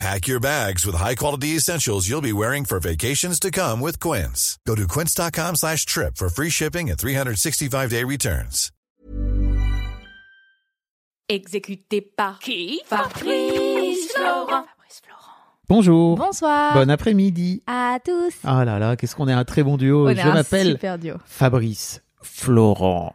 Pack 0.00 0.26
your 0.26 0.40
bags 0.40 0.84
with 0.84 0.96
high-quality 0.96 1.56
essentials 1.56 2.08
you'll 2.08 2.20
be 2.20 2.32
wearing 2.32 2.64
for 2.64 2.80
vacations 2.80 3.38
to 3.40 3.50
come 3.50 3.80
with 3.80 3.98
Quince. 4.00 4.58
Go 4.66 4.74
to 4.74 4.86
quince.com 4.88 5.54
slash 5.56 5.86
trip 5.86 6.16
for 6.16 6.28
free 6.28 6.50
shipping 6.50 6.90
and 6.90 6.98
365-day 6.98 8.04
returns. 8.04 8.70
Exécuté 11.30 12.02
par 12.02 12.38
qui 12.38 12.80
Fabrice 12.86 14.12
Florent. 14.14 14.66
Bonjour. 15.70 16.16
Bonsoir. 16.18 16.74
Bon 16.74 16.90
après-midi. 16.90 17.62
à 17.66 17.98
tous. 18.04 18.34
Ah 18.44 18.66
là 18.66 18.78
là, 18.78 18.96
qu'est-ce 18.96 19.16
qu'on 19.16 19.28
est 19.28 19.32
un 19.32 19.44
très 19.46 19.62
bon 19.62 19.78
duo. 19.78 20.06
On 20.06 20.10
est 20.10 20.16
Je 20.16 20.20
un 20.20 20.34
m'appelle 20.34 20.72
super 20.72 20.98
duo. 20.98 21.14
Fabrice 21.24 22.02
Florent. 22.20 23.14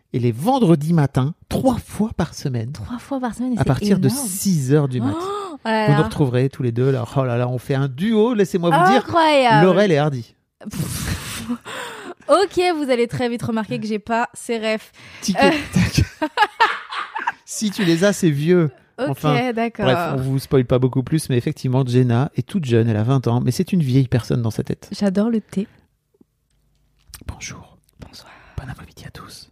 et 0.13 0.19
les 0.19 0.31
vendredis 0.31 0.93
matins, 0.93 1.33
trois 1.49 1.77
fois 1.77 2.11
par 2.15 2.33
semaine, 2.33 2.71
Trois 2.71 2.99
fois 2.99 3.19
par 3.19 3.33
semaine. 3.33 3.57
à 3.57 3.63
partir 3.63 3.99
de 3.99 4.09
énorme. 4.09 4.25
6 4.27 4.73
heures 4.73 4.87
du 4.87 4.99
matin. 5.01 5.17
Oh 5.21 5.57
vous 5.63 5.93
nous 5.95 6.03
retrouverez 6.03 6.49
tous 6.49 6.63
les 6.63 6.71
deux. 6.71 6.91
Là. 6.91 7.05
Oh 7.15 7.23
là 7.23 7.37
là, 7.37 7.47
on 7.47 7.57
fait 7.59 7.75
un 7.75 7.87
duo, 7.87 8.33
laissez-moi 8.33 8.69
vous 8.69 8.91
dire. 8.91 9.01
Incroyable. 9.01 9.65
Laurel 9.65 9.91
et 9.91 9.97
Hardy. 9.97 10.35
Ok, 12.27 12.61
vous 12.77 12.89
allez 12.89 13.07
très 13.07 13.27
vite 13.27 13.41
remarquer 13.43 13.77
que 13.79 13.85
j'ai 13.85 13.99
pas 13.99 14.29
ces 14.33 14.57
refs. 14.57 14.91
Euh. 15.31 15.51
si 17.45 17.71
tu 17.71 17.83
les 17.83 18.05
as, 18.05 18.13
c'est 18.13 18.29
vieux. 18.29 18.69
Ok, 18.97 19.09
Enfin, 19.09 19.51
d'accord. 19.51 19.85
Bref, 19.85 19.97
on 20.13 20.17
vous 20.17 20.39
spoil 20.39 20.63
pas 20.65 20.79
beaucoup 20.79 21.03
plus, 21.03 21.29
mais 21.29 21.37
effectivement, 21.37 21.83
Jenna 21.85 22.31
est 22.35 22.47
toute 22.47 22.63
jeune, 22.65 22.87
elle 22.87 22.95
a 22.95 23.03
20 23.03 23.27
ans, 23.27 23.41
mais 23.41 23.51
c'est 23.51 23.73
une 23.73 23.81
vieille 23.83 24.07
personne 24.07 24.41
dans 24.41 24.51
sa 24.51 24.63
tête. 24.63 24.89
J'adore 24.97 25.29
le 25.29 25.41
thé. 25.41 25.67
Bonjour, 27.27 27.77
Bonsoir. 27.99 28.31
bon 28.57 28.69
après-midi 28.69 29.03
à 29.05 29.11
tous. 29.11 29.50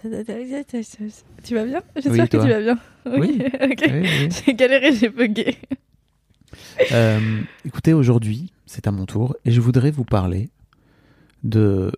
Tu 0.00 1.54
vas 1.54 1.64
bien? 1.64 1.82
Oui, 1.96 2.02
J'espère 2.02 2.28
que 2.28 2.36
tu 2.36 2.48
vas 2.48 2.60
bien. 2.60 2.78
Oui. 3.06 3.38
ok. 3.60 3.84
Oui, 3.86 4.00
oui. 4.02 4.28
J'ai 4.46 4.54
galéré, 4.54 4.92
j'ai 4.94 5.08
bugué. 5.08 5.56
Euh, 6.92 7.40
écoutez, 7.64 7.92
aujourd'hui, 7.92 8.52
c'est 8.66 8.86
à 8.86 8.90
mon 8.92 9.06
tour, 9.06 9.36
et 9.44 9.50
je 9.50 9.60
voudrais 9.60 9.90
vous 9.90 10.04
parler 10.04 10.50
de 11.42 11.92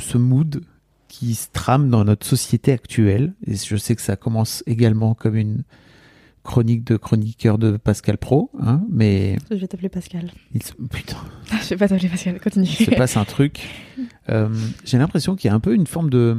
ce 0.00 0.18
mood 0.18 0.62
qui 1.08 1.34
se 1.34 1.48
trame 1.52 1.90
dans 1.90 2.04
notre 2.04 2.26
société 2.26 2.72
actuelle. 2.72 3.34
Et 3.46 3.56
je 3.56 3.76
sais 3.76 3.94
que 3.94 4.02
ça 4.02 4.16
commence 4.16 4.62
également 4.66 5.14
comme 5.14 5.36
une 5.36 5.62
chronique 6.42 6.84
de 6.84 6.96
chroniqueur 6.96 7.56
de 7.56 7.76
Pascal 7.76 8.18
Pro, 8.18 8.50
hein, 8.60 8.82
mais 8.90 9.38
Je 9.50 9.56
vais 9.56 9.66
t'appeler 9.66 9.88
Pascal. 9.88 10.30
il 10.54 10.62
se... 10.62 10.72
putain, 10.74 11.16
Je 11.62 11.68
vais 11.70 11.76
pas 11.76 11.88
t'appeler 11.88 12.08
Pascal, 12.08 12.38
continue. 12.40 12.66
il 12.66 12.86
se 12.86 12.90
passe 12.90 13.16
un 13.16 13.24
truc. 13.24 13.66
Euh, 14.28 14.48
J'ai 14.84 14.98
l'impression 14.98 15.36
qu'il 15.36 15.48
y 15.48 15.52
a 15.52 15.54
un 15.54 15.60
peu 15.60 15.74
une 15.74 15.86
forme 15.86 16.10
de, 16.10 16.36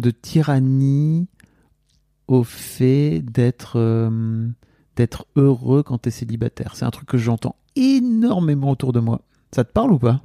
de 0.00 0.10
tyrannie 0.10 1.28
au 2.28 2.42
fait 2.44 3.20
d'être 3.20 3.72
euh, 3.76 4.48
d'être 4.96 5.26
heureux 5.36 5.82
quand 5.82 5.98
tu 6.02 6.08
es 6.08 6.12
célibataire. 6.12 6.76
C'est 6.76 6.84
un 6.84 6.90
truc 6.90 7.08
que 7.08 7.18
j'entends 7.18 7.56
énormément 7.76 8.70
autour 8.70 8.92
de 8.92 9.00
moi. 9.00 9.22
Ça 9.52 9.64
te 9.64 9.72
parle 9.72 9.92
ou 9.92 9.98
pas? 9.98 10.20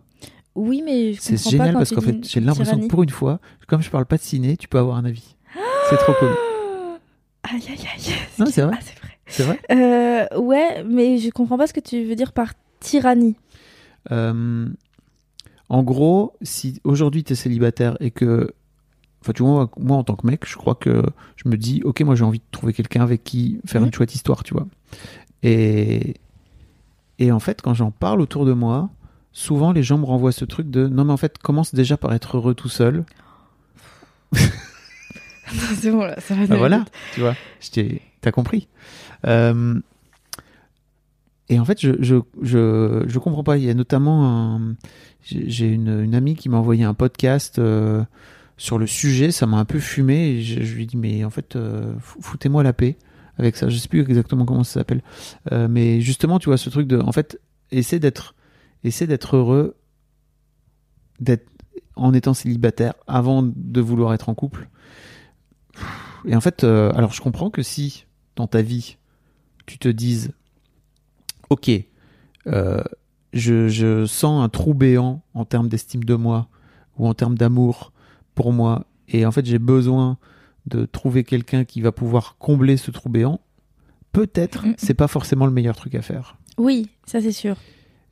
Oui, 0.56 0.82
mais 0.86 1.14
je 1.14 1.22
C'est 1.22 1.36
comprends 1.36 1.50
génial 1.52 1.68
pas 1.68 1.74
quand 1.74 1.80
parce 1.80 1.92
qu'en 1.92 2.02
fait, 2.02 2.28
j'ai 2.28 2.40
l'impression 2.40 2.80
que 2.80 2.88
pour 2.88 3.04
une 3.04 3.10
fois, 3.10 3.40
comme 3.68 3.82
je 3.82 3.90
parle 3.90 4.06
pas 4.06 4.18
de 4.18 4.22
ciné, 4.22 4.56
tu 4.58 4.68
peux 4.68 4.78
avoir 4.78 4.98
un 4.98 5.06
avis. 5.06 5.36
C'est 5.90 5.98
trop 5.98 6.14
cool. 6.20 6.30
Aïe, 7.44 7.62
aïe, 7.70 7.78
aïe. 7.96 8.14
Non, 8.40 8.46
c'est 8.48 8.62
vrai. 8.62 8.76
Ah, 8.76 8.82
c'est 8.82 9.00
vrai. 9.00 9.12
C'est 9.28 9.44
vrai 9.44 9.60
Euh, 9.72 10.40
ouais, 10.40 10.84
mais 10.84 11.18
je 11.20 11.30
comprends 11.30 11.58
pas 11.58 11.68
ce 11.68 11.74
que 11.74 11.80
tu 11.80 12.04
veux 12.06 12.16
dire 12.16 12.32
par 12.34 12.54
tyrannie. 12.80 13.36
Euh, 14.12 14.68
En 15.70 15.84
gros, 15.84 16.34
si 16.42 16.80
aujourd'hui 16.84 17.24
tu 17.24 17.34
es 17.34 17.36
célibataire 17.36 17.98
et 18.00 18.12
que. 18.12 18.52
Enfin, 19.26 19.34
tu 19.34 19.42
vois, 19.42 19.72
moi 19.80 19.98
en 19.98 20.04
tant 20.04 20.16
que 20.16 20.28
mec, 20.28 20.48
je 20.48 20.56
crois 20.56 20.76
que 20.76 21.02
je 21.36 21.50
me 21.50 21.58
dis, 21.58 21.82
ok, 21.84 22.02
moi 22.02 22.14
j'ai 22.14 22.24
envie 22.24 22.38
de 22.38 22.44
trouver 22.52 22.74
quelqu'un 22.74 23.02
avec 23.02 23.24
qui 23.24 23.60
faire 23.66 23.82
Mhm. 23.82 23.88
une 23.88 23.94
chouette 23.94 24.14
histoire, 24.14 24.44
tu 24.44 24.54
vois. 24.54 24.68
Et, 25.42 26.14
et 27.18 27.32
en 27.32 27.40
fait, 27.40 27.62
quand 27.64 27.74
j'en 27.74 27.90
parle 27.90 28.22
autour 28.22 28.46
de 28.46 28.54
moi, 28.54 28.92
souvent 29.32 29.72
les 29.72 29.82
gens 29.82 29.98
me 29.98 30.06
renvoient 30.06 30.32
ce 30.32 30.46
truc 30.46 30.70
de 30.70 30.88
non, 30.88 31.06
mais 31.06 31.14
en 31.14 31.18
fait, 31.18 31.40
commence 31.40 31.74
déjà 31.74 31.98
par 31.98 32.14
être 32.14 32.38
heureux 32.38 32.54
tout 32.54 32.70
seul. 32.70 33.04
c'est 35.76 35.92
bon, 35.92 36.00
là, 36.02 36.20
ça 36.20 36.36
va 36.36 36.42
aller 36.44 36.56
voilà, 36.58 36.86
tu 37.14 37.22
vois, 37.22 37.36
t'as 38.22 38.32
compris. 38.32 38.68
Euh, 39.26 39.80
et 41.50 41.60
en 41.60 41.66
fait, 41.66 41.80
je, 41.80 41.92
je, 42.00 42.16
je, 42.42 43.04
je 43.08 43.20
comprends 43.20 43.44
pas. 43.44 43.58
Il 43.58 43.64
y 43.64 43.70
a 43.70 43.74
notamment 43.76 44.60
j'ai 45.24 45.50
j'ai 45.50 45.68
une, 45.68 46.04
une 46.04 46.16
amie 46.16 46.36
qui 46.36 46.50
m'a 46.50 46.58
envoyé 46.58 46.84
un 46.84 46.94
podcast 46.96 47.60
euh, 47.60 48.04
sur 48.58 48.78
le 48.78 48.88
sujet. 48.88 49.32
Ça 49.32 49.46
m'a 49.46 49.58
un 49.58 49.66
peu 49.66 49.80
fumé. 49.80 50.30
Et 50.30 50.42
je, 50.42 50.64
je 50.64 50.76
lui 50.76 50.86
dit, 50.88 50.98
mais 50.98 51.24
en 51.24 51.30
fait, 51.30 51.56
euh, 51.56 51.94
fou- 52.00 52.22
foutez-moi 52.22 52.64
la 52.64 52.74
paix 52.74 52.98
avec 53.38 53.56
ça. 53.56 53.70
Je 53.70 53.78
sais 53.78 53.88
plus 53.88 54.02
exactement 54.02 54.46
comment 54.46 54.64
ça 54.64 54.80
s'appelle. 54.80 55.02
Euh, 55.52 55.68
mais 55.70 56.02
justement, 56.02 56.40
tu 56.40 56.50
vois, 56.50 56.58
ce 56.58 56.70
truc 56.70 56.88
de, 56.88 57.00
en 57.00 57.12
fait, 57.12 57.40
essaie 57.72 58.00
d'être, 58.00 58.36
essaie 58.84 59.08
d'être 59.08 59.36
heureux, 59.36 59.76
d'être 61.20 61.48
en 61.96 62.14
étant 62.14 62.34
célibataire 62.34 62.94
avant 63.08 63.42
de 63.44 63.82
vouloir 63.82 64.14
être 64.14 64.30
en 64.30 64.36
couple. 64.36 64.70
Et 66.26 66.36
en 66.36 66.42
fait, 66.42 66.64
euh, 66.64 66.92
alors 66.94 67.14
je 67.14 67.22
comprends 67.22 67.50
que 67.50 67.62
si 67.62 68.06
dans 68.36 68.48
ta 68.48 68.62
vie, 68.62 68.98
tu 69.66 69.78
te 69.78 69.88
dises, 69.88 70.32
ok, 71.50 71.72
je, 72.46 73.68
je 73.68 74.06
sens 74.06 74.44
un 74.44 74.50
trou 74.50 74.74
béant 74.74 75.24
en 75.34 75.46
termes 75.46 75.70
d'estime 75.70 76.04
de 76.04 76.16
moi 76.16 76.50
ou 76.98 77.08
en 77.08 77.14
termes 77.14 77.38
d'amour 77.38 77.94
pour 78.36 78.54
moi, 78.54 78.86
et 79.08 79.26
en 79.26 79.32
fait 79.32 79.46
j'ai 79.46 79.60
besoin 79.60 80.18
de 80.68 80.86
trouver 80.86 81.24
quelqu'un 81.24 81.64
qui 81.64 81.82
va 81.82 81.92
pouvoir 81.92 82.36
combler 82.38 82.78
ce 82.78 82.92
trou 82.92 83.10
béant, 83.10 83.40
peut-être 84.12 84.66
Mm. 84.66 84.74
c'est 84.78 84.94
pas 84.94 85.08
forcément 85.08 85.46
le 85.46 85.52
meilleur 85.52 85.76
truc 85.76 85.96
à 85.96 86.02
faire. 86.02 86.38
Oui, 86.58 86.90
ça 87.06 87.22
c'est 87.22 87.32
sûr. 87.32 87.58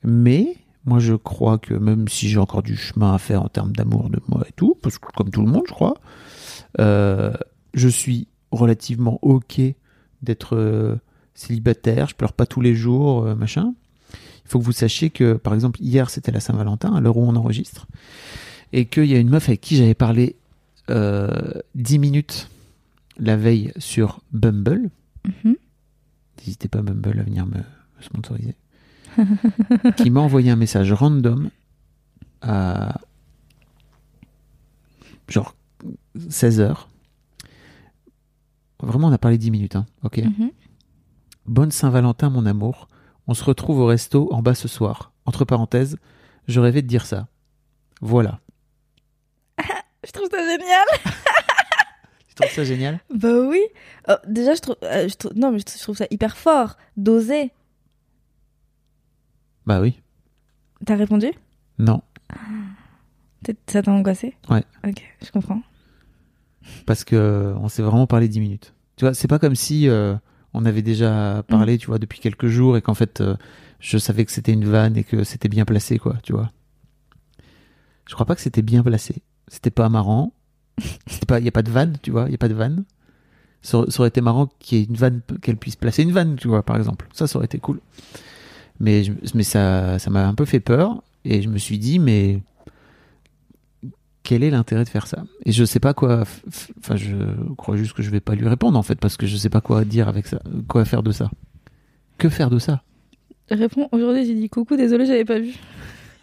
Mais 0.04 0.58
moi, 0.86 1.00
je 1.00 1.14
crois 1.14 1.58
que 1.58 1.74
même 1.74 2.08
si 2.08 2.28
j'ai 2.28 2.40
encore 2.40 2.62
du 2.62 2.76
chemin 2.76 3.14
à 3.14 3.18
faire 3.18 3.42
en 3.42 3.48
termes 3.48 3.72
d'amour 3.72 4.10
de 4.10 4.20
moi 4.28 4.44
et 4.48 4.52
tout, 4.54 4.76
parce 4.82 4.98
que 4.98 5.08
comme 5.16 5.30
tout 5.30 5.42
le 5.42 5.50
monde, 5.50 5.64
je 5.68 5.74
crois, 5.74 5.96
euh, 6.80 7.34
je 7.74 7.88
suis 7.88 8.28
relativement 8.52 9.18
ok 9.22 9.62
d'être 10.22 10.56
euh, 10.56 10.96
célibataire. 11.34 12.10
Je 12.10 12.16
pleure 12.16 12.34
pas 12.34 12.46
tous 12.46 12.62
les 12.62 12.76
jours, 12.76 13.26
euh, 13.26 13.36
machin. 13.36 13.74
Il 14.46 14.50
faut 14.50 14.60
que 14.60 14.66
vous 14.66 14.74
sachiez 14.74 15.10
que, 15.10 15.34
par 15.34 15.54
exemple, 15.54 15.82
hier 15.82 16.10
c'était 16.10 16.32
la 16.32 16.42
Saint-Valentin, 16.42 16.94
à 16.94 17.00
l'heure 17.00 17.16
où 17.16 17.24
on 17.26 17.36
enregistre, 17.38 17.88
et 18.74 18.86
qu'il 18.88 19.06
y 19.06 19.16
a 19.16 19.20
une 19.20 19.30
meuf 19.30 19.48
avec 19.48 19.62
qui 19.62 19.78
j'avais 19.78 19.94
parlé 19.94 20.36
euh, 20.90 21.54
10 21.76 22.00
minutes 22.00 22.50
la 23.18 23.38
veille 23.38 23.72
sur 23.78 24.22
Bumble. 24.34 24.90
Mhm. 25.26 25.56
N'hésitez 26.40 26.68
pas 26.68 26.82
Bumble 26.82 27.20
à 27.20 27.24
venir 27.24 27.46
me, 27.46 27.58
me 27.58 28.02
sponsoriser. 28.02 28.56
qui 29.96 30.10
m'a 30.10 30.20
envoyé 30.20 30.50
un 30.50 30.56
message 30.56 30.92
random 30.92 31.52
à 32.42 33.00
genre 35.30 35.56
16 36.30 36.60
heures. 36.60 36.90
Vraiment, 38.82 39.08
on 39.08 39.14
a 39.14 39.18
parlé 39.20 39.38
10 39.38 39.52
minutes, 39.52 39.76
hein. 39.76 39.86
ok. 40.02 40.18
Mhm. 40.18 40.52
Bonne 41.46 41.72
Saint-Valentin, 41.72 42.30
mon 42.32 42.46
amour. 42.46 42.88
On 43.28 43.34
se 43.34 43.44
retrouve 43.44 43.80
au 43.80 43.86
resto 43.86 44.34
en 44.34 44.42
bas 44.42 44.56
ce 44.56 44.68
soir. 44.68 45.14
Entre 45.26 45.46
parenthèses, 45.46 45.98
je 46.48 46.60
rêvais 46.60 46.82
de 46.82 46.88
dire 46.88 47.06
ça. 47.06 47.28
Voilà. 48.02 48.42
Je 50.06 50.12
trouve 50.12 50.30
ça 50.30 50.38
génial. 50.40 50.86
Tu 52.28 52.36
trouves 52.36 52.52
ça 52.56 52.64
génial? 52.64 53.00
Bah 53.14 53.42
oui. 53.48 53.62
Oh, 54.08 54.14
déjà, 54.28 54.56
je 54.56 54.62
trouve, 54.62 54.76
euh, 54.84 55.08
je 55.08 55.14
trouve- 55.14 55.34
non, 55.36 55.52
mais 55.52 55.60
je 55.60 55.66
trouve 55.80 55.96
ça 55.96 56.08
hyper 56.10 56.36
fort 56.36 56.78
d'oser. 56.98 57.52
Bah 59.68 59.80
oui. 59.82 60.02
T'as 60.86 60.96
répondu? 60.96 61.32
Non. 61.78 62.02
Ça 63.68 63.84
t'a 63.84 63.92
angoissé? 63.92 64.36
Ouais. 64.50 64.64
Ok, 64.88 65.04
je 65.24 65.30
comprends. 65.32 65.62
parce 66.88 67.04
que 67.04 67.54
on 67.60 67.68
s'est 67.68 67.84
vraiment 67.84 68.08
parlé 68.08 68.28
10 68.28 68.40
minutes. 68.40 68.74
Tu 68.96 69.06
vois, 69.06 69.14
c'est 69.14 69.28
pas 69.28 69.38
comme 69.38 69.56
si 69.56 69.88
euh, 69.88 70.16
on 70.54 70.66
avait 70.66 70.82
déjà 70.82 71.44
parlé, 71.48 71.78
tu 71.78 71.88
vois, 71.88 72.00
depuis 72.00 72.20
quelques 72.20 72.48
jours 72.48 72.78
et 72.78 72.82
qu'en 72.82 72.94
fait, 72.96 73.22
euh, 73.22 73.36
je 73.80 73.98
savais 74.00 74.26
que 74.26 74.32
c'était 74.32 74.54
une 74.54 74.66
vanne 74.66 74.98
et 74.98 75.04
que 75.04 75.24
c'était 75.24 75.50
bien 75.50 75.66
placé, 75.66 76.00
quoi, 76.00 76.16
tu 76.24 76.34
vois. 76.34 76.52
Je 78.08 78.14
crois 78.16 78.26
pas 78.26 78.34
que 78.36 78.42
c'était 78.42 78.62
bien 78.64 78.82
placé. 78.82 79.22
C'était 79.54 79.70
pas 79.70 79.88
marrant. 79.88 80.34
C'était 81.06 81.28
pas, 81.28 81.40
y 81.40 81.48
a 81.48 81.52
pas 81.52 81.62
de 81.62 81.70
vanne, 81.70 81.96
tu 82.02 82.10
vois, 82.10 82.28
y 82.28 82.34
a 82.34 82.38
pas 82.40 82.48
de 82.50 82.56
vanne. 82.56 82.86
Ça, 83.62 83.78
aurait- 83.78 83.92
ça 83.92 84.00
aurait 84.00 84.10
été 84.10 84.20
marrant 84.20 84.50
qu'il 84.60 84.80
y 84.80 84.82
ait 84.82 84.86
une 84.86 84.96
vanne, 84.96 85.22
qu'elle 85.44 85.58
puisse 85.58 85.76
placer 85.76 86.02
une 86.02 86.12
vanne, 86.12 86.38
tu 86.38 86.48
vois, 86.48 86.64
par 86.64 86.76
exemple. 86.76 87.08
Ça, 87.14 87.28
ça 87.28 87.38
aurait 87.38 87.46
été 87.46 87.60
cool. 87.60 87.80
Mais, 88.80 89.04
je- 89.04 89.12
mais 89.36 89.44
ça, 89.44 90.00
ça 90.00 90.10
m'a 90.10 90.28
un 90.28 90.34
peu 90.34 90.46
fait 90.46 90.60
peur 90.60 91.04
et 91.24 91.44
je 91.44 91.50
me 91.50 91.60
suis 91.60 91.78
dit, 91.78 92.00
mais 92.00 92.42
quel 94.24 94.44
est 94.44 94.50
l'intérêt 94.50 94.86
de 94.86 94.90
faire 94.90 95.06
ça? 95.06 95.24
Et 95.46 95.52
je 95.52 95.64
sais 95.66 95.80
pas 95.80 95.94
quoi. 95.94 96.24
Enfin, 96.80 96.96
je 96.96 97.16
crois 97.56 97.78
juste 97.78 97.94
que 97.94 98.02
je 98.02 98.10
vais 98.10 98.22
pas 98.22 98.34
lui 98.34 98.48
répondre 98.48 98.80
en 98.80 98.84
fait 98.84 98.96
parce 98.96 99.18
que 99.18 99.28
je 99.28 99.38
sais 99.38 99.50
pas 99.50 99.62
quoi 99.62 99.86
dire 99.86 100.08
avec 100.08 100.26
ça, 100.26 100.42
quoi 100.68 100.84
faire 100.86 101.04
de 101.04 101.12
ça. 101.12 101.30
Que 102.18 102.28
faire 102.30 102.50
de 102.50 102.58
ça? 102.58 102.82
Réponds, 103.52 103.88
aujourd'hui 103.92 104.26
j'ai 104.26 104.34
dit 104.34 104.50
coucou, 104.50 104.76
désolé, 104.78 105.06
j'avais 105.06 105.26
pas 105.26 105.38
vu. 105.40 105.54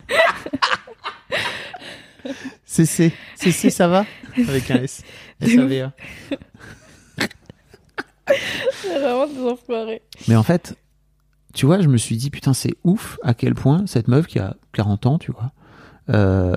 CC, 2.71 3.13
CC, 3.35 3.69
ça 3.69 3.89
va 3.89 4.07
Avec 4.49 4.71
un 4.71 4.77
S. 4.77 5.03
S-A-V-A. 5.41 5.93
C'est 8.81 9.01
vraiment 9.01 9.27
des 9.27 9.41
enfoirés. 9.41 10.03
Mais 10.29 10.37
en 10.37 10.45
fait, 10.45 10.79
tu 11.53 11.67
vois, 11.67 11.81
je 11.81 11.89
me 11.89 11.97
suis 11.97 12.17
dit, 12.17 12.31
putain, 12.31 12.55
c'est 12.55 12.77
ouf 12.85 13.19
à 13.25 13.35
quel 13.35 13.57
point 13.57 13.89
cette 13.89 14.07
meuf 14.07 14.29
qui 14.29 14.39
a 14.39 14.57
40 14.73 15.07
ans, 15.07 15.19
tu 15.19 15.33
vois, 15.33 15.51
euh, 16.11 16.55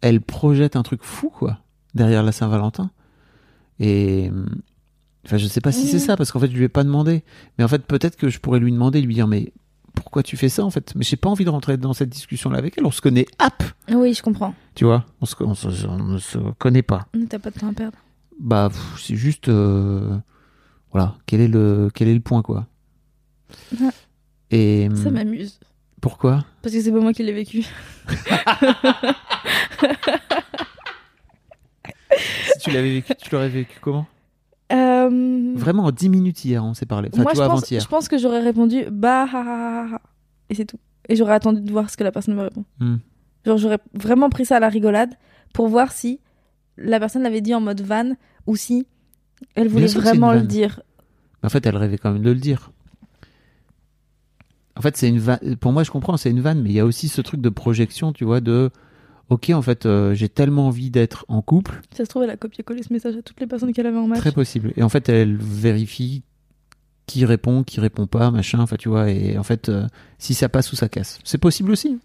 elle 0.00 0.20
projette 0.20 0.74
un 0.74 0.82
truc 0.82 1.04
fou, 1.04 1.30
quoi, 1.30 1.60
derrière 1.94 2.24
la 2.24 2.32
Saint-Valentin. 2.32 2.90
Et. 3.78 4.32
Enfin, 5.24 5.36
je 5.36 5.46
sais 5.46 5.60
pas 5.60 5.70
si 5.70 5.86
c'est 5.86 6.00
ça, 6.00 6.16
parce 6.16 6.32
qu'en 6.32 6.40
fait, 6.40 6.50
je 6.50 6.56
lui 6.56 6.64
ai 6.64 6.68
pas 6.68 6.82
demandé. 6.82 7.22
Mais 7.56 7.62
en 7.62 7.68
fait, 7.68 7.86
peut-être 7.86 8.16
que 8.16 8.28
je 8.28 8.40
pourrais 8.40 8.58
lui 8.58 8.72
demander, 8.72 9.00
lui 9.00 9.14
dire, 9.14 9.28
mais 9.28 9.52
pourquoi 9.94 10.22
tu 10.22 10.36
fais 10.36 10.48
ça, 10.48 10.64
en 10.64 10.70
fait? 10.70 10.94
Mais 10.94 11.04
j'ai 11.04 11.16
pas 11.16 11.28
envie 11.28 11.44
de 11.44 11.50
rentrer 11.50 11.76
dans 11.76 11.92
cette 11.92 12.08
discussion-là 12.10 12.58
avec 12.58 12.76
elle. 12.78 12.86
On 12.86 12.90
se 12.90 13.00
connaît, 13.00 13.26
hop 13.42 13.62
Oui, 13.90 14.14
je 14.14 14.22
comprends. 14.22 14.54
Tu 14.74 14.84
vois? 14.84 15.04
On 15.20 15.26
se, 15.26 15.34
on 15.40 15.54
se- 15.54 15.86
on 15.86 15.98
ne 15.98 16.18
se 16.18 16.38
connaît 16.58 16.82
pas. 16.82 17.06
T'as 17.28 17.38
pas 17.38 17.50
de 17.50 17.58
temps 17.58 17.68
à 17.68 17.72
perdre. 17.72 17.98
Bah, 18.40 18.70
c'est 18.98 19.16
juste. 19.16 19.48
euh, 19.48 20.16
voilà, 20.92 21.14
quel 21.26 21.40
est, 21.40 21.48
le, 21.48 21.90
quel 21.94 22.08
est 22.08 22.14
le 22.14 22.20
point, 22.20 22.42
quoi? 22.42 22.66
Et. 24.50 24.88
Ça 25.02 25.10
m'amuse. 25.10 25.58
Pourquoi? 26.00 26.44
Parce 26.62 26.74
que 26.74 26.80
c'est 26.80 26.90
pas 26.92 27.00
moi 27.00 27.12
qui 27.12 27.22
l'ai 27.22 27.32
vécu. 27.32 27.64
Si 32.18 32.58
tu 32.60 32.70
l'avais 32.70 32.92
vécu, 32.94 33.14
tu 33.16 33.30
l'aurais 33.30 33.48
vécu 33.48 33.78
comment? 33.80 34.06
Euh, 34.72 35.52
Vraiment, 35.56 35.84
en 35.84 35.90
10 35.90 36.08
minutes 36.08 36.44
hier, 36.44 36.64
on 36.64 36.74
s'est 36.74 36.86
parlé. 36.86 37.10
Enfin, 37.12 37.22
moi, 37.22 37.32
je 37.34 37.38
pense, 37.38 37.46
avant-hier. 37.50 37.80
je 37.80 37.88
pense 37.88 38.08
que 38.08 38.16
j'aurais 38.18 38.40
répondu 38.40 38.84
bah 38.90 39.24
ha, 39.24 39.36
ha, 39.36 39.42
ha, 39.42 39.94
ha. 39.96 40.00
et 40.48 40.54
c'est 40.54 40.64
tout. 40.64 40.78
Et 41.08 41.16
j'aurais 41.16 41.34
attendu 41.34 41.60
de 41.60 41.70
voir 41.70 41.90
ce 41.90 41.96
que 41.96 42.04
la 42.04 42.12
personne 42.12 42.34
me 42.34 42.42
répond. 42.42 42.64
Hmm. 42.80 42.96
Genre 43.44 43.58
j'aurais 43.58 43.78
vraiment 43.92 44.30
pris 44.30 44.46
ça 44.46 44.56
à 44.56 44.60
la 44.60 44.68
rigolade 44.68 45.14
pour 45.52 45.68
voir 45.68 45.92
si 45.92 46.20
la 46.78 46.98
personne 47.00 47.22
l'avait 47.22 47.40
dit 47.40 47.54
en 47.54 47.60
mode 47.60 47.80
van 47.82 48.12
ou 48.46 48.56
si 48.56 48.86
elle 49.56 49.68
voulait 49.68 49.86
vraiment 49.86 50.32
le 50.32 50.38
vanne. 50.38 50.46
dire. 50.46 50.80
Mais 51.42 51.46
En 51.48 51.50
fait, 51.50 51.66
elle 51.66 51.76
rêvait 51.76 51.98
quand 51.98 52.12
même 52.12 52.22
de 52.22 52.30
le 52.30 52.38
dire. 52.38 52.70
En 54.76 54.80
fait, 54.80 54.96
c'est 54.96 55.08
une 55.08 55.18
vanne. 55.18 55.56
Pour 55.56 55.72
moi, 55.72 55.82
je 55.82 55.90
comprends, 55.90 56.16
c'est 56.16 56.30
une 56.30 56.40
vanne, 56.40 56.62
mais 56.62 56.70
il 56.70 56.74
y 56.74 56.80
a 56.80 56.86
aussi 56.86 57.08
ce 57.08 57.20
truc 57.20 57.40
de 57.40 57.48
projection, 57.50 58.12
tu 58.12 58.24
vois, 58.24 58.40
de. 58.40 58.70
Ok, 59.32 59.48
en 59.48 59.62
fait, 59.62 59.86
euh, 59.86 60.12
j'ai 60.12 60.28
tellement 60.28 60.66
envie 60.66 60.90
d'être 60.90 61.24
en 61.28 61.40
couple, 61.40 61.80
Ça 61.96 62.04
se 62.04 62.10
trouve, 62.10 62.24
elle 62.24 62.30
a 62.30 62.36
copié-collé 62.36 62.82
ce 62.82 62.92
message 62.92 63.16
à 63.16 63.22
toutes 63.22 63.40
les 63.40 63.46
personnes 63.46 63.72
qu'elle 63.72 63.86
avait 63.86 63.96
en 63.96 64.06
match. 64.06 64.18
très 64.18 64.30
possible. 64.30 64.74
Et 64.76 64.82
en 64.82 64.90
fait, 64.90 65.08
elle 65.08 65.38
vérifie 65.38 66.22
qui 67.06 67.24
répond, 67.24 67.62
qui 67.62 67.80
répond 67.80 68.06
pas, 68.06 68.30
machin. 68.30 68.60
Enfin, 68.60 68.76
tu 68.76 68.90
vois, 68.90 69.08
et 69.10 69.38
en 69.38 69.42
fait, 69.42 69.70
euh, 69.70 69.86
si 70.18 70.34
ça 70.34 70.50
passe 70.50 70.70
ou 70.72 70.76
ça 70.76 70.90
casse, 70.90 71.18
c'est 71.24 71.38
possible 71.38 71.70
aussi. 71.70 71.98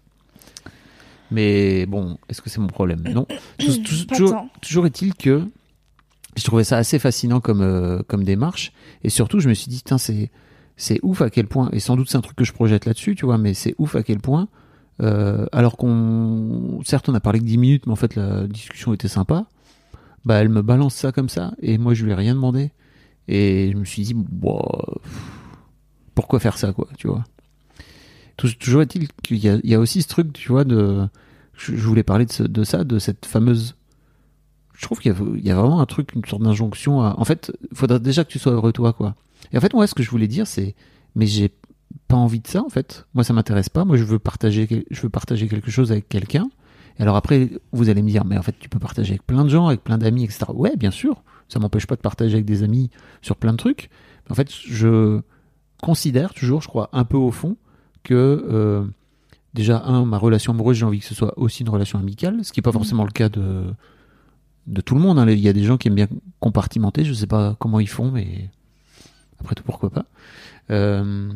Mais 1.30 1.84
bon, 1.84 2.16
est-ce 2.30 2.40
que 2.40 2.48
c'est 2.48 2.62
mon 2.62 2.66
problème? 2.66 3.02
Non. 3.12 3.26
Toujours, 4.62 4.86
est-il 4.86 5.12
que 5.12 5.44
je 6.34 6.44
trouvais 6.44 6.64
ça 6.64 6.78
assez 6.78 6.98
fascinant 6.98 7.40
comme, 7.40 7.60
euh, 7.60 8.00
comme 8.08 8.24
démarche. 8.24 8.72
Et 9.04 9.10
surtout, 9.10 9.40
je 9.40 9.50
me 9.50 9.54
suis 9.54 9.68
dit, 9.68 9.82
c'est, 9.98 10.30
c'est 10.78 10.98
ouf 11.02 11.20
à 11.20 11.28
quel 11.28 11.46
point, 11.46 11.68
et 11.74 11.80
sans 11.80 11.94
doute 11.94 12.08
c'est 12.08 12.16
un 12.16 12.22
truc 12.22 12.36
que 12.36 12.44
je 12.44 12.54
projette 12.54 12.86
là-dessus, 12.86 13.16
tu 13.16 13.26
vois, 13.26 13.36
mais 13.36 13.52
c'est 13.52 13.74
ouf 13.76 13.96
à 13.96 14.02
quel 14.02 14.18
point, 14.18 14.48
euh, 15.00 15.46
alors 15.52 15.76
qu'on, 15.76 16.80
certes, 16.84 17.08
on 17.08 17.14
a 17.14 17.20
parlé 17.20 17.38
que 17.40 17.44
10 17.44 17.58
minutes, 17.58 17.86
mais 17.86 17.92
en 17.92 17.96
fait, 17.96 18.14
la 18.14 18.46
discussion 18.46 18.92
était 18.92 19.08
sympa, 19.08 19.46
bah, 20.24 20.36
elle 20.36 20.48
me 20.48 20.62
balance 20.62 20.94
ça 20.94 21.12
comme 21.12 21.28
ça, 21.28 21.52
et 21.60 21.78
moi, 21.78 21.94
je 21.94 22.04
lui 22.04 22.12
ai 22.12 22.14
rien 22.14 22.34
demandé. 22.34 22.72
Et 23.28 23.70
je 23.72 23.76
me 23.76 23.84
suis 23.84 24.02
dit, 24.02 24.14
pff, 24.14 24.22
pourquoi 26.14 26.40
faire 26.40 26.56
ça, 26.58 26.72
quoi, 26.72 26.88
tu 26.96 27.08
vois. 27.08 27.24
Tou- 28.36 28.52
Toujours 28.54 28.82
est-il 28.82 29.08
qu'il 29.22 29.38
y 29.38 29.74
a, 29.74 29.78
aussi 29.78 30.02
ce 30.02 30.08
truc, 30.08 30.32
tu 30.32 30.48
vois, 30.50 30.64
de, 30.64 31.06
je, 31.54 31.74
voulais 31.74 32.02
parler 32.02 32.26
de, 32.26 32.64
ça, 32.64 32.84
de 32.84 32.98
cette 32.98 33.26
fameuse 33.26 33.74
je 34.78 34.84
trouve 34.84 35.00
qu'il 35.00 35.12
y 35.44 35.50
a 35.50 35.54
vraiment 35.56 35.80
un 35.80 35.86
truc, 35.86 36.14
une 36.14 36.24
sorte 36.24 36.42
d'injonction 36.42 37.02
à. 37.02 37.16
En 37.18 37.24
fait, 37.24 37.50
il 37.68 37.76
faudrait 37.76 37.98
déjà 37.98 38.22
que 38.22 38.30
tu 38.30 38.38
sois 38.38 38.52
heureux 38.52 38.72
toi, 38.72 38.92
quoi. 38.92 39.16
Et 39.52 39.58
en 39.58 39.60
fait, 39.60 39.74
moi, 39.74 39.88
ce 39.88 39.94
que 39.94 40.04
je 40.04 40.10
voulais 40.10 40.28
dire, 40.28 40.46
c'est. 40.46 40.76
Mais 41.16 41.26
j'ai 41.26 41.50
pas 42.08 42.16
envie 42.16 42.40
de 42.40 42.46
ça, 42.48 42.62
en 42.64 42.68
fait. 42.68 43.06
Moi, 43.14 43.22
ça 43.24 43.32
m'intéresse 43.32 43.68
pas. 43.68 43.84
Moi, 43.84 43.96
je 43.96 44.04
veux 44.04 44.18
partager, 44.18 44.66
quel- 44.66 44.84
je 44.90 45.00
veux 45.02 45.08
partager 45.10 45.46
quelque 45.48 45.70
chose 45.70 45.92
avec 45.92 46.08
quelqu'un. 46.08 46.48
Et 46.98 47.02
alors 47.02 47.14
après, 47.16 47.50
vous 47.72 47.88
allez 47.90 48.02
me 48.02 48.08
dire, 48.10 48.24
mais 48.24 48.36
en 48.38 48.42
fait, 48.42 48.56
tu 48.58 48.68
peux 48.68 48.78
partager 48.80 49.12
avec 49.12 49.26
plein 49.26 49.44
de 49.44 49.48
gens, 49.48 49.68
avec 49.68 49.84
plein 49.84 49.98
d'amis, 49.98 50.24
etc. 50.24 50.46
Ouais, 50.54 50.76
bien 50.76 50.90
sûr. 50.90 51.22
Ça 51.48 51.58
m'empêche 51.60 51.86
pas 51.86 51.94
de 51.96 52.00
partager 52.00 52.34
avec 52.34 52.44
des 52.44 52.62
amis 52.64 52.90
sur 53.22 53.36
plein 53.36 53.52
de 53.52 53.56
trucs. 53.58 53.88
Mais 54.26 54.32
en 54.32 54.34
fait, 54.34 54.50
je 54.50 55.20
considère 55.82 56.34
toujours, 56.34 56.60
je 56.62 56.68
crois, 56.68 56.88
un 56.92 57.04
peu 57.04 57.16
au 57.16 57.30
fond, 57.30 57.56
que. 58.02 58.14
euh, 58.50 58.84
Déjà, 59.54 59.82
un, 59.82 60.04
ma 60.04 60.18
relation 60.18 60.52
amoureuse, 60.52 60.76
j'ai 60.76 60.84
envie 60.84 61.00
que 61.00 61.06
ce 61.06 61.14
soit 61.14 61.36
aussi 61.38 61.62
une 61.62 61.70
relation 61.70 61.98
amicale, 61.98 62.44
ce 62.44 62.52
qui 62.52 62.60
n'est 62.60 62.62
pas 62.62 62.70
forcément 62.70 63.04
le 63.04 63.10
cas 63.10 63.28
de, 63.30 63.64
de 64.66 64.80
tout 64.82 64.94
le 64.94 65.00
monde. 65.00 65.18
hein. 65.18 65.26
Il 65.28 65.38
y 65.38 65.48
a 65.48 65.54
des 65.54 65.64
gens 65.64 65.78
qui 65.78 65.88
aiment 65.88 65.94
bien 65.94 66.06
compartimenter, 66.38 67.02
je 67.02 67.14
sais 67.14 67.26
pas 67.26 67.56
comment 67.58 67.80
ils 67.80 67.88
font, 67.88 68.10
mais 68.10 68.50
après 69.40 69.54
tout, 69.54 69.62
pourquoi 69.64 69.88
pas. 69.90 70.04
Euh, 70.70 71.30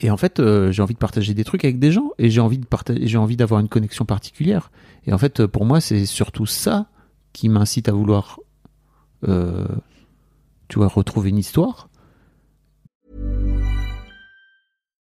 Et 0.00 0.10
en 0.10 0.16
fait, 0.16 0.40
euh, 0.40 0.72
j'ai 0.72 0.82
envie 0.82 0.94
de 0.94 0.98
partager 0.98 1.32
des 1.32 1.44
trucs 1.44 1.64
avec 1.64 1.78
des 1.78 1.90
gens, 1.90 2.10
et 2.18 2.28
j'ai 2.28 2.40
envie 2.40 2.58
de 2.58 2.66
partager, 2.66 3.06
j'ai 3.06 3.18
envie 3.18 3.36
d'avoir 3.36 3.60
une 3.60 3.68
connexion 3.68 4.04
particulière. 4.04 4.70
Et 5.06 5.12
en 5.12 5.18
fait, 5.18 5.40
euh, 5.40 5.48
pour 5.48 5.64
moi, 5.64 5.80
c'est 5.80 6.04
surtout 6.04 6.46
ça 6.46 6.86
qui 7.32 7.48
m'incite 7.48 7.88
à 7.88 7.92
vouloir, 7.92 8.38
euh, 9.26 9.66
tu 10.68 10.78
vois, 10.78 10.88
retrouver 10.88 11.30
une 11.30 11.38
histoire. 11.38 11.88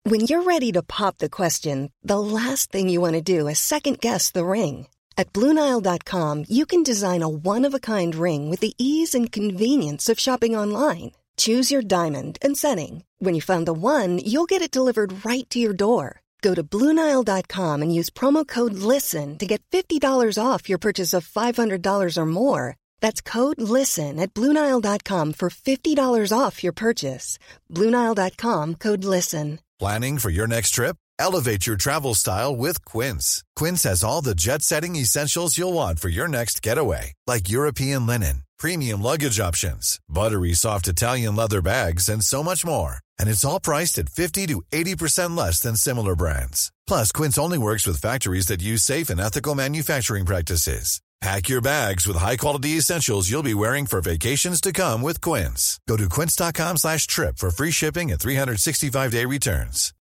When 0.10 0.22
you're 0.22 0.46
ready 0.46 0.72
to 0.72 0.82
pop 0.82 1.18
the 1.18 1.28
question, 1.28 1.90
the 2.06 2.18
last 2.18 2.72
thing 2.72 2.90
you 2.90 3.01
want 3.01 3.13
to 3.13 3.22
do 3.22 3.48
is 3.50 3.56
second 3.56 3.98
guess 4.00 4.32
the 4.32 4.44
ring. 4.46 4.88
At 5.18 5.34
Bluenile.com, 5.34 6.46
you 6.48 6.66
can 6.66 6.84
design 6.84 7.24
a 7.24 7.28
one 7.28 7.66
of 7.66 7.74
a 7.74 7.80
kind 7.80 8.16
ring 8.16 8.50
with 8.50 8.62
the 8.62 8.74
ease 8.78 9.16
and 9.16 9.32
convenience 9.32 10.08
of 10.08 10.20
shopping 10.20 10.56
online. 10.56 11.12
Choose 11.38 11.72
your 11.72 11.82
diamond 11.82 12.38
and 12.41 12.56
setting. 12.56 13.03
When 13.20 13.36
you 13.36 13.41
find 13.41 13.65
the 13.65 13.74
one, 13.74 14.20
you'll 14.20 14.46
get 14.46 14.62
it 14.62 14.72
delivered 14.72 15.25
right 15.25 15.50
to 15.50 15.60
your 15.60 15.74
door. 15.74 16.22
Go 16.41 16.53
to 16.53 16.63
Bluenile.com 16.63 17.82
and 17.82 17.94
use 17.94 18.10
promo 18.10 18.48
code 18.48 18.74
LISTEN 18.74 19.38
to 19.39 19.46
get 19.46 19.62
$50 19.72 20.00
off 20.41 20.70
your 20.70 20.77
purchase 20.77 21.13
of 21.13 21.27
$500 21.27 22.17
or 22.17 22.25
more. 22.25 22.75
That's 23.01 23.22
code 23.22 23.60
LISTEN 23.60 24.20
at 24.20 24.34
Bluenile.com 24.34 25.34
for 25.34 25.50
$50 25.50 26.38
off 26.38 26.63
your 26.63 26.74
purchase. 26.74 27.39
Bluenile.com 27.74 28.75
code 28.75 29.03
LISTEN. 29.03 29.60
Planning 29.79 30.17
for 30.17 30.32
your 30.32 30.48
next 30.48 30.72
trip? 30.72 30.96
Elevate 31.20 31.67
your 31.67 31.77
travel 31.77 32.15
style 32.15 32.56
with 32.56 32.84
Quince. 32.86 33.44
Quince 33.56 33.84
has 33.84 34.03
all 34.03 34.22
the 34.22 34.36
jet 34.36 34.62
setting 34.62 34.96
essentials 34.96 35.58
you'll 35.58 35.74
want 35.74 36.00
for 36.00 36.10
your 36.10 36.27
next 36.27 36.62
getaway, 36.62 37.13
like 37.27 37.50
European 37.50 38.06
linen, 38.08 38.44
premium 38.58 39.02
luggage 39.02 39.40
options, 39.40 40.00
buttery 40.10 40.54
soft 40.54 40.88
Italian 40.88 41.36
leather 41.36 41.62
bags, 41.62 42.10
and 42.10 42.24
so 42.24 42.44
much 42.44 42.66
more. 42.66 42.98
And 43.18 43.30
it's 43.30 43.46
all 43.46 43.60
priced 43.60 43.98
at 43.98 44.10
50 44.10 44.48
to 44.48 44.62
80% 44.74 45.38
less 45.38 45.62
than 45.62 45.76
similar 45.76 46.16
brands. 46.16 46.72
Plus, 46.86 47.12
Quince 47.12 47.38
only 47.38 47.58
works 47.58 47.88
with 47.88 48.02
factories 48.02 48.48
that 48.48 48.62
use 48.62 48.84
safe 48.84 49.10
and 49.10 49.22
ethical 49.22 49.56
manufacturing 49.56 50.26
practices. 50.26 51.00
Pack 51.22 51.50
your 51.50 51.62
bags 51.62 52.06
with 52.06 52.16
high-quality 52.18 52.78
essentials 52.78 53.28
you'll 53.28 53.42
be 53.42 53.56
wearing 53.56 53.88
for 53.88 54.02
vacations 54.02 54.62
to 54.62 54.72
come 54.72 55.02
with 55.02 55.20
Quince. 55.20 55.80
Go 55.88 55.98
to 55.98 56.08
quince.com 56.08 56.78
slash 56.78 57.08
trip 57.08 57.40
for 57.40 57.50
free 57.50 57.72
shipping 57.72 58.12
and 58.12 58.20
365-day 58.20 59.26
returns. 59.26 59.94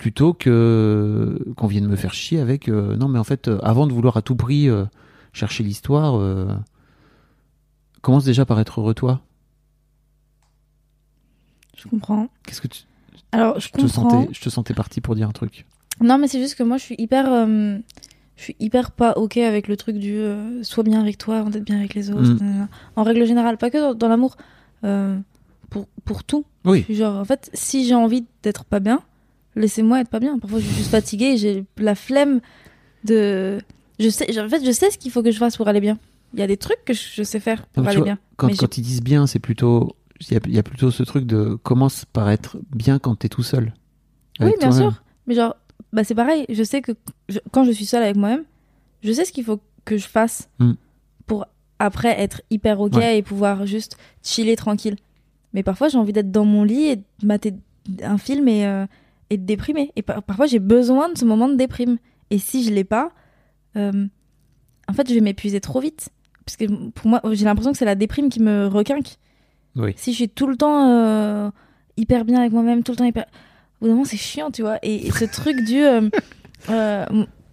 plutôt 0.00 0.32
que 0.32 1.38
qu'on 1.56 1.66
vienne 1.66 1.86
me 1.86 1.94
faire 1.94 2.14
chier 2.14 2.40
avec 2.40 2.68
euh, 2.68 2.96
non 2.96 3.06
mais 3.06 3.18
en 3.18 3.24
fait 3.24 3.48
euh, 3.48 3.58
avant 3.62 3.86
de 3.86 3.92
vouloir 3.92 4.16
à 4.16 4.22
tout 4.22 4.34
prix 4.34 4.68
euh, 4.68 4.86
chercher 5.32 5.62
l'histoire 5.64 6.16
euh, 6.18 6.54
commence 8.02 8.24
déjà 8.24 8.44
par 8.44 8.58
être 8.60 8.80
heureux 8.80 8.94
toi 8.94 9.20
Je 11.76 11.88
comprends. 11.88 12.28
qu'est-ce 12.46 12.60
que 12.60 12.68
tu 12.68 12.82
Alors, 13.32 13.58
je 13.58 13.66
je 13.66 13.72
te 13.72 13.80
comprends. 13.80 14.10
sentais 14.10 14.28
je 14.32 14.40
te 14.40 14.48
sentais 14.50 14.74
parti 14.74 15.00
pour 15.00 15.14
dire 15.14 15.28
un 15.28 15.32
truc 15.32 15.66
Non, 16.00 16.18
mais 16.18 16.28
c'est 16.28 16.40
juste 16.40 16.54
que 16.56 16.62
moi, 16.62 16.76
je 16.76 16.82
suis 16.82 16.94
hyper. 16.98 17.32
euh, 17.32 17.78
je 18.36 18.42
suis 18.44 18.56
hyper 18.58 18.90
pas 18.90 19.12
ok 19.16 19.36
avec 19.36 19.68
le 19.68 19.76
truc 19.76 19.98
du 19.98 20.14
euh, 20.14 20.62
sois 20.62 20.82
bien 20.82 21.00
avec 21.00 21.18
toi 21.18 21.38
avant 21.38 21.50
d'être 21.50 21.64
bien 21.64 21.78
avec 21.78 21.94
les 21.94 22.10
autres. 22.10 22.22
Mm. 22.34 22.38
nanana. 22.38 22.68
En 22.96 23.02
règle 23.02 23.24
générale, 23.26 23.56
pas 23.58 23.70
que 23.70 23.78
dans, 23.78 23.94
dans 23.94 24.08
l'amour, 24.08 24.36
euh, 24.84 25.18
pour, 25.68 25.86
pour 26.04 26.24
tout. 26.24 26.44
Oui. 26.64 26.78
Je 26.80 26.84
suis 26.84 26.94
genre, 26.96 27.16
en 27.18 27.24
fait, 27.24 27.50
si 27.54 27.86
j'ai 27.86 27.94
envie 27.94 28.24
d'être 28.42 28.64
pas 28.64 28.80
bien, 28.80 29.02
laissez-moi 29.56 30.00
être 30.00 30.08
pas 30.08 30.20
bien. 30.20 30.38
Parfois, 30.38 30.58
je 30.58 30.64
suis 30.66 30.76
juste 30.76 30.90
fatiguée 30.90 31.32
et 31.32 31.36
j'ai 31.36 31.64
la 31.76 31.94
flemme 31.94 32.40
de. 33.04 33.58
Je 34.00 34.08
sais, 34.08 34.40
en 34.40 34.48
fait, 34.48 34.64
je 34.64 34.72
sais 34.72 34.90
ce 34.90 34.98
qu'il 34.98 35.10
faut 35.12 35.22
que 35.22 35.30
je 35.30 35.38
fasse 35.38 35.56
pour 35.56 35.68
aller 35.68 35.80
bien. 35.80 35.98
Il 36.34 36.40
y 36.40 36.42
a 36.42 36.46
des 36.46 36.56
trucs 36.56 36.84
que 36.84 36.92
je 36.94 37.22
sais 37.22 37.38
faire 37.40 37.66
pour 37.68 37.86
aller 37.86 37.96
vois, 37.96 38.04
bien. 38.04 38.18
Quand, 38.36 38.46
Mais 38.48 38.54
quand 38.56 38.78
ils 38.78 38.82
disent 38.82 39.02
bien, 39.02 39.26
c'est 39.26 39.38
plutôt. 39.38 39.94
Il 40.20 40.32
y, 40.32 40.36
a, 40.36 40.40
il 40.46 40.54
y 40.54 40.58
a 40.58 40.62
plutôt 40.62 40.90
ce 40.90 41.02
truc 41.02 41.24
de 41.26 41.54
commence 41.62 42.04
par 42.04 42.28
être 42.30 42.58
bien 42.74 42.98
quand 42.98 43.14
t'es 43.16 43.28
tout 43.28 43.42
seul. 43.42 43.72
Oui, 44.40 44.52
bien 44.58 44.70
sûr. 44.72 45.02
Mais 45.26 45.34
genre, 45.34 45.56
bah 45.92 46.04
c'est 46.04 46.14
pareil. 46.14 46.44
Je 46.48 46.62
sais 46.62 46.82
que 46.82 46.92
je- 47.28 47.38
quand 47.52 47.64
je 47.64 47.72
suis 47.72 47.86
seule 47.86 48.02
avec 48.02 48.16
moi-même, 48.16 48.44
je 49.02 49.12
sais 49.12 49.24
ce 49.24 49.32
qu'il 49.32 49.44
faut 49.44 49.60
que 49.84 49.96
je 49.96 50.06
fasse 50.06 50.48
Mm. 50.58 50.72
pour 51.26 51.46
après 51.78 52.20
être 52.20 52.42
hyper 52.50 52.80
ok 52.80 52.94
Ouais. 52.96 53.18
et 53.18 53.22
pouvoir 53.22 53.66
juste 53.66 53.96
chiller 54.22 54.56
tranquille. 54.56 54.96
Mais 55.54 55.62
parfois, 55.62 55.88
j'ai 55.88 55.98
envie 55.98 56.12
d'être 56.12 56.30
dans 56.30 56.44
mon 56.44 56.64
lit 56.64 56.84
et 56.88 56.96
de 56.96 57.02
mater 57.24 57.54
un 58.02 58.18
film 58.18 58.46
et, 58.46 58.66
euh, 58.66 58.86
et 59.30 59.36
de 59.38 59.44
déprimer. 59.44 59.90
Et 59.96 60.02
par- 60.02 60.22
parfois, 60.22 60.46
j'ai 60.46 60.58
besoin 60.58 61.10
de 61.12 61.16
ce 61.18 61.24
moment 61.24 61.48
de 61.48 61.54
déprime. 61.56 61.96
Et 62.30 62.38
si 62.38 62.62
je 62.62 62.70
l'ai 62.72 62.84
pas, 62.84 63.10
euh, 63.76 64.06
en 64.88 64.92
fait, 64.92 65.08
je 65.08 65.14
vais 65.14 65.20
m'épuiser 65.20 65.60
trop 65.60 65.80
vite. 65.80 66.08
Parce 66.44 66.56
que 66.56 66.64
pour 66.90 67.06
moi, 67.06 67.20
j'ai 67.32 67.44
l'impression 67.44 67.72
que 67.72 67.78
c'est 67.78 67.84
la 67.84 67.94
déprime 67.94 68.28
qui 68.28 68.40
me 68.40 68.66
requinque. 68.66 69.16
Oui. 69.76 69.92
Si 69.96 70.12
je 70.12 70.16
suis 70.16 70.28
tout 70.28 70.46
le 70.46 70.56
temps 70.56 70.88
euh, 70.88 71.50
hyper 71.96 72.24
bien 72.24 72.40
avec 72.40 72.52
moi-même, 72.52 72.82
tout 72.82 72.92
le 72.92 72.96
temps 72.96 73.04
hyper. 73.04 73.24
Au 73.24 73.84
bout 73.84 73.86
d'un 73.88 73.94
moment, 73.94 74.04
c'est 74.04 74.16
chiant, 74.16 74.50
tu 74.50 74.62
vois. 74.62 74.78
Et, 74.82 75.06
et 75.06 75.10
ce 75.12 75.24
truc 75.24 75.56
du. 75.64 75.82
euh, 75.84 76.08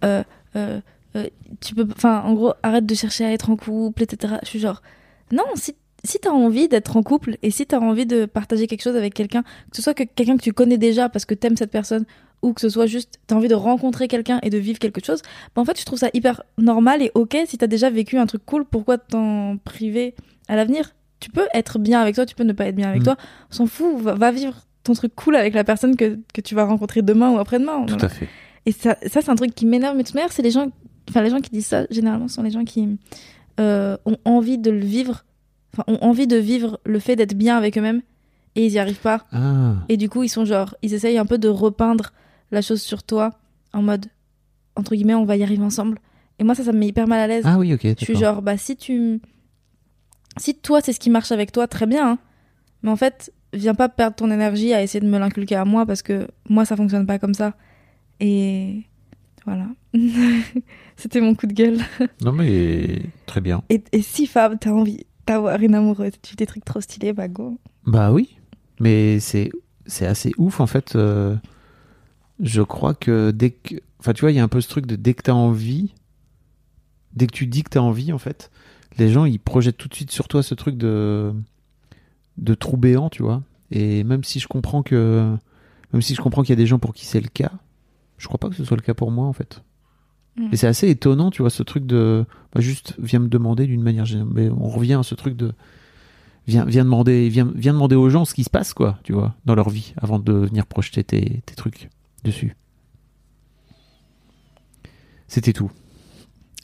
tu 1.60 1.74
peux. 1.74 1.86
Enfin, 1.94 2.22
en 2.22 2.34
gros, 2.34 2.54
arrête 2.62 2.86
de 2.86 2.94
chercher 2.94 3.24
à 3.24 3.32
être 3.32 3.50
en 3.50 3.56
couple, 3.56 4.02
etc. 4.02 4.34
Je 4.42 4.48
suis 4.48 4.58
genre. 4.58 4.82
Non, 5.30 5.44
si, 5.54 5.76
si 6.04 6.18
t'as 6.18 6.30
envie 6.30 6.68
d'être 6.68 6.96
en 6.96 7.02
couple 7.02 7.36
et 7.42 7.50
si 7.50 7.66
t'as 7.66 7.78
envie 7.78 8.06
de 8.06 8.24
partager 8.24 8.66
quelque 8.66 8.82
chose 8.82 8.96
avec 8.96 9.14
quelqu'un, 9.14 9.42
que 9.42 9.76
ce 9.76 9.82
soit 9.82 9.94
que 9.94 10.04
quelqu'un 10.04 10.36
que 10.36 10.42
tu 10.42 10.52
connais 10.52 10.78
déjà 10.78 11.08
parce 11.08 11.24
que 11.24 11.34
t'aimes 11.34 11.56
cette 11.56 11.70
personne 11.70 12.04
ou 12.42 12.52
que 12.52 12.60
ce 12.60 12.68
soit 12.68 12.86
juste 12.86 13.18
t'as 13.26 13.34
envie 13.36 13.48
de 13.48 13.54
rencontrer 13.54 14.06
quelqu'un 14.08 14.38
et 14.42 14.50
de 14.50 14.58
vivre 14.58 14.78
quelque 14.78 15.04
chose, 15.04 15.22
bah 15.54 15.62
en 15.62 15.64
fait, 15.64 15.78
je 15.78 15.84
trouve 15.84 15.98
ça 15.98 16.08
hyper 16.14 16.42
normal 16.56 17.02
et 17.02 17.10
ok 17.14 17.36
si 17.46 17.58
t'as 17.58 17.66
déjà 17.66 17.90
vécu 17.90 18.16
un 18.18 18.26
truc 18.26 18.42
cool, 18.46 18.64
pourquoi 18.64 18.98
t'en 18.98 19.56
priver 19.64 20.14
à 20.48 20.56
l'avenir? 20.56 20.94
Tu 21.20 21.30
peux 21.30 21.46
être 21.52 21.78
bien 21.80 22.00
avec 22.00 22.14
toi, 22.14 22.24
tu 22.26 22.34
peux 22.36 22.44
ne 22.44 22.52
pas 22.52 22.66
être 22.66 22.76
bien 22.76 22.88
avec 22.88 23.00
Mm. 23.02 23.04
toi, 23.06 23.16
on 23.50 23.54
s'en 23.54 23.66
fout, 23.66 23.96
va, 24.00 24.14
va 24.14 24.30
vivre 24.30 24.54
ton 24.84 24.92
truc 24.94 25.14
cool 25.16 25.34
avec 25.36 25.52
la 25.54 25.64
personne 25.64 25.96
que, 25.96 26.18
que 26.32 26.40
tu 26.40 26.54
vas 26.54 26.64
rencontrer 26.64 27.02
demain 27.02 27.30
ou 27.30 27.38
après-demain. 27.38 27.82
Tout 27.86 27.94
Voilà. 27.94 28.04
à 28.06 28.08
fait. 28.08 28.28
Et 28.66 28.72
ça, 28.72 28.96
ça 29.06 29.20
c'est 29.20 29.30
un 29.30 29.34
truc 29.34 29.54
qui 29.54 29.66
m'énerve. 29.66 29.96
Mais 29.96 30.02
de 30.04 30.08
toute 30.08 30.14
manière, 30.14 30.32
c'est 30.32 30.42
les 30.42 30.50
gens, 30.52 30.68
enfin 31.10 31.22
les 31.22 31.30
gens 31.30 31.40
qui 31.40 31.50
disent 31.50 31.66
ça 31.66 31.86
généralement 31.90 32.28
sont 32.28 32.42
les 32.42 32.50
gens 32.52 32.64
qui 32.64 32.96
euh, 33.60 33.96
ont 34.06 34.16
envie 34.24 34.58
de 34.58 34.70
le 34.70 34.78
vivre, 34.80 35.24
enfin 35.74 35.82
ont 35.88 35.98
envie 36.06 36.26
de 36.28 36.36
vivre 36.36 36.78
le 36.84 36.98
fait 37.00 37.16
d'être 37.16 37.34
bien 37.34 37.56
avec 37.56 37.76
eux-mêmes 37.76 38.02
et 38.54 38.64
ils 38.66 38.72
y 38.72 38.78
arrivent 38.78 39.00
pas. 39.00 39.24
Ah. 39.32 39.74
Et 39.88 39.96
du 39.96 40.08
coup, 40.08 40.22
ils 40.22 40.28
sont 40.28 40.44
genre, 40.44 40.74
ils 40.82 40.94
essayent 40.94 41.18
un 41.18 41.26
peu 41.26 41.38
de 41.38 41.48
repeindre 41.48 42.12
la 42.50 42.62
chose 42.62 42.80
sur 42.82 43.02
toi 43.02 43.30
en 43.72 43.82
mode 43.82 44.06
entre 44.76 44.94
guillemets, 44.94 45.14
on 45.14 45.24
va 45.24 45.36
y 45.36 45.42
arriver 45.42 45.62
ensemble. 45.64 45.98
Et 46.38 46.44
moi, 46.44 46.54
ça, 46.54 46.62
ça 46.62 46.70
me 46.72 46.78
met 46.78 46.86
hyper 46.86 47.08
mal 47.08 47.18
à 47.18 47.26
l'aise. 47.26 47.42
Ah 47.46 47.58
oui, 47.58 47.74
ok. 47.74 47.82
Je 47.98 48.04
suis 48.04 48.14
genre, 48.16 48.42
bah 48.42 48.56
si 48.56 48.76
tu. 48.76 49.20
Si 50.36 50.54
toi, 50.54 50.80
c'est 50.80 50.92
ce 50.92 51.00
qui 51.00 51.10
marche 51.10 51.32
avec 51.32 51.50
toi, 51.50 51.66
très 51.66 51.86
bien. 51.86 52.10
hein. 52.12 52.18
Mais 52.84 52.90
en 52.90 52.96
fait, 52.96 53.32
viens 53.52 53.74
pas 53.74 53.88
perdre 53.88 54.14
ton 54.14 54.30
énergie 54.30 54.72
à 54.72 54.80
essayer 54.82 55.00
de 55.00 55.10
me 55.10 55.18
l'inculquer 55.18 55.56
à 55.56 55.64
moi 55.64 55.84
parce 55.84 56.02
que 56.02 56.28
moi, 56.48 56.64
ça 56.64 56.76
fonctionne 56.76 57.06
pas 57.06 57.18
comme 57.18 57.34
ça. 57.34 57.54
Et 58.20 58.82
voilà. 59.44 59.66
C'était 60.96 61.20
mon 61.20 61.34
coup 61.34 61.46
de 61.48 61.52
gueule. 61.54 61.78
Non, 62.22 62.32
mais 62.32 63.02
très 63.26 63.40
bien. 63.40 63.62
Et, 63.68 63.82
et 63.92 64.02
si 64.02 64.26
Fab, 64.26 64.58
t'as 64.60 64.70
envie 64.70 65.04
d'avoir 65.26 65.60
une 65.60 65.74
amoureuse, 65.74 66.12
tu 66.22 66.30
fais 66.30 66.36
des 66.36 66.46
trucs 66.46 66.64
trop 66.64 66.80
stylés, 66.80 67.12
bah 67.12 67.28
go. 67.28 67.58
Bah 67.84 68.12
oui, 68.12 68.36
mais 68.80 69.18
c'est 69.20 69.50
c'est 69.86 70.06
assez 70.06 70.32
ouf 70.38 70.60
en 70.60 70.66
fait. 70.66 70.94
euh, 70.96 71.34
je 72.40 72.62
crois 72.62 72.94
que 72.94 73.30
dès 73.30 73.50
que, 73.50 73.76
enfin 73.98 74.12
tu 74.12 74.20
vois, 74.20 74.30
il 74.30 74.36
y 74.36 74.40
a 74.40 74.44
un 74.44 74.48
peu 74.48 74.60
ce 74.60 74.68
truc 74.68 74.86
de 74.86 74.96
dès 74.96 75.14
que 75.14 75.22
t'as 75.22 75.32
envie, 75.32 75.94
dès 77.14 77.26
que 77.26 77.32
tu 77.32 77.46
dis 77.46 77.62
que 77.62 77.70
t'as 77.70 77.80
envie 77.80 78.12
en 78.12 78.18
fait, 78.18 78.50
les 78.98 79.10
gens 79.10 79.24
ils 79.24 79.40
projettent 79.40 79.76
tout 79.76 79.88
de 79.88 79.94
suite 79.94 80.10
sur 80.10 80.28
toi 80.28 80.42
ce 80.42 80.54
truc 80.54 80.76
de 80.76 81.32
de 82.36 82.54
trou 82.54 82.76
béant, 82.76 83.10
tu 83.10 83.22
vois. 83.22 83.42
Et 83.70 84.04
même 84.04 84.24
si 84.24 84.40
je 84.40 84.48
comprends 84.48 84.82
que 84.82 85.36
même 85.92 86.02
si 86.02 86.14
je 86.14 86.20
comprends 86.20 86.42
qu'il 86.42 86.50
y 86.50 86.52
a 86.52 86.56
des 86.56 86.66
gens 86.66 86.78
pour 86.78 86.94
qui 86.94 87.06
c'est 87.06 87.20
le 87.20 87.28
cas, 87.28 87.52
je 88.18 88.26
crois 88.26 88.38
pas 88.38 88.48
que 88.48 88.56
ce 88.56 88.64
soit 88.64 88.76
le 88.76 88.82
cas 88.82 88.94
pour 88.94 89.10
moi 89.10 89.26
en 89.26 89.32
fait. 89.32 89.62
Mm. 90.36 90.48
Et 90.52 90.56
c'est 90.56 90.66
assez 90.66 90.88
étonnant, 90.88 91.30
tu 91.30 91.42
vois, 91.42 91.50
ce 91.50 91.62
truc 91.62 91.86
de 91.86 92.24
bah, 92.54 92.60
juste 92.60 92.94
viens 92.98 93.18
me 93.18 93.28
demander 93.28 93.66
d'une 93.66 93.82
manière 93.82 94.04
générale. 94.04 94.32
Mais 94.34 94.50
on 94.50 94.68
revient 94.68 94.94
à 94.94 95.02
ce 95.02 95.14
truc 95.14 95.36
de 95.36 95.52
viens, 96.46 96.64
viens 96.64 96.84
demander, 96.84 97.28
viens, 97.28 97.50
viens 97.54 97.72
demander 97.72 97.96
aux 97.96 98.08
gens 98.08 98.24
ce 98.24 98.34
qui 98.34 98.44
se 98.44 98.50
passe, 98.50 98.72
quoi, 98.74 98.98
tu 99.02 99.12
vois, 99.12 99.34
dans 99.44 99.54
leur 99.54 99.70
vie, 99.70 99.92
avant 99.96 100.18
de 100.18 100.32
venir 100.32 100.66
projeter 100.66 101.04
tes, 101.04 101.42
tes 101.44 101.54
trucs 101.54 101.90
dessus. 102.24 102.56
C'était 105.26 105.52
tout. 105.52 105.70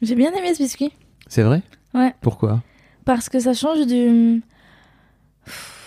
J'ai 0.02 0.14
bien 0.14 0.32
aimé 0.32 0.54
ce 0.54 0.62
biscuit. 0.62 0.92
C'est 1.28 1.42
vrai? 1.42 1.62
Ouais. 1.94 2.14
Pourquoi? 2.20 2.62
Parce 3.04 3.28
que 3.28 3.38
ça 3.38 3.54
change 3.54 3.86
du. 3.86 4.42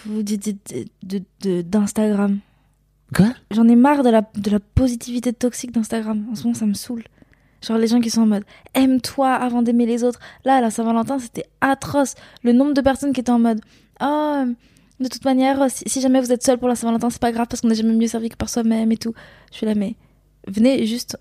d'Instagram. 0.06 2.40
Quoi? 3.14 3.28
J'en 3.52 3.68
ai 3.68 3.76
marre 3.76 4.04
de 4.04 4.10
la, 4.10 4.22
de 4.36 4.50
la 4.50 4.60
positivité 4.60 5.34
toxique 5.34 5.72
d'Instagram. 5.72 6.26
En 6.32 6.36
ce 6.36 6.44
moment, 6.44 6.54
ça 6.54 6.66
me 6.66 6.74
saoule. 6.74 7.04
Genre 7.62 7.78
les 7.78 7.88
gens 7.88 8.00
qui 8.00 8.12
sont 8.12 8.22
en 8.22 8.28
mode 8.28 8.46
aime-toi 8.76 9.34
avant 9.34 9.62
d'aimer 9.62 9.86
les 9.86 10.04
autres. 10.04 10.20
Là, 10.46 10.58
à 10.58 10.62
la 10.62 10.70
Saint-Valentin, 10.70 11.20
c'était 11.20 11.46
atroce. 11.62 12.16
Le 12.44 12.54
nombre 12.54 12.74
de 12.74 12.82
personnes 12.82 13.14
qui 13.14 13.22
étaient 13.22 13.32
en 13.32 13.40
mode 13.40 13.62
oh, 14.02 14.44
de 15.00 15.08
toute 15.08 15.26
manière, 15.26 15.70
si, 15.70 15.84
si 15.88 16.02
jamais 16.02 16.20
vous 16.22 16.32
êtes 16.32 16.44
seul 16.44 16.58
pour 16.58 16.68
la 16.68 16.76
Saint-Valentin, 16.76 17.10
c'est 17.10 17.22
pas 17.22 17.32
grave 17.32 17.48
parce 17.50 17.62
qu'on 17.62 17.68
n'a 17.68 17.74
jamais 17.76 17.94
mieux 17.94 18.08
servi 18.08 18.30
que 18.30 18.36
par 18.36 18.50
soi-même 18.50 18.92
et 18.92 18.98
tout. 18.98 19.14
Je 19.52 19.58
suis 19.58 19.66
là, 19.66 19.76
mais 19.76 19.96
venez 20.48 20.86
juste. 20.86 21.18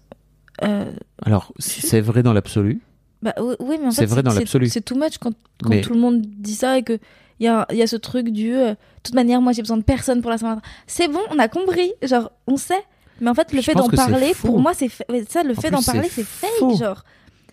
euh, 0.65 0.91
Alors, 1.25 1.53
c'est 1.59 2.01
vrai 2.01 2.23
dans 2.23 2.33
l'absolu. 2.33 2.81
bah, 3.23 3.35
oui, 3.39 3.77
mais 3.81 3.87
en 3.87 3.91
C'est 3.91 4.03
fait, 4.03 4.07
vrai 4.07 4.23
dans 4.23 4.33
l'absolu. 4.33 4.69
C'est 4.69 4.81
too 4.81 4.95
much 4.97 5.19
quand, 5.19 5.33
quand 5.63 5.69
Mais- 5.71 5.81
tout 5.83 5.93
le 5.93 6.01
monde 6.01 6.23
dit 6.23 6.55
ça 6.55 6.79
et 6.79 6.83
que 6.83 6.99
il 7.39 7.45
y 7.45 7.49
a, 7.49 7.67
y 7.71 7.83
a 7.83 7.87
ce 7.87 7.97
truc 7.97 8.31
du. 8.31 8.55
euh, 8.55 8.71
de 8.71 8.77
toute 9.03 9.15
manière, 9.15 9.43
moi, 9.43 9.53
j'ai 9.53 9.61
besoin 9.63 9.77
de 9.77 9.83
personne 9.83 10.23
pour 10.23 10.31
la 10.31 10.39
Saint-Valentin. 10.39 10.63
C'est 10.87 11.09
bon, 11.09 11.21
on 11.31 11.39
a 11.39 11.49
compris. 11.49 11.93
Genre, 12.03 12.31
on 12.47 12.57
sait. 12.57 12.83
Mais 13.21 13.29
en 13.31 13.35
fait, 13.35 13.53
le 13.53 13.61
Je 13.61 13.65
fait 13.67 13.75
d'en 13.75 13.89
parler, 13.89 14.33
pour 14.41 14.59
moi, 14.59 14.73
c'est 14.75 14.89
fa- 14.89 15.05
ça. 15.29 15.43
Le 15.43 15.53
En 15.53 15.61
fait 15.61 15.71
d'en 15.71 15.83
parler, 15.83 16.09
c'est 16.11 16.25
fake. 16.25 16.77
Genre, 16.79 17.03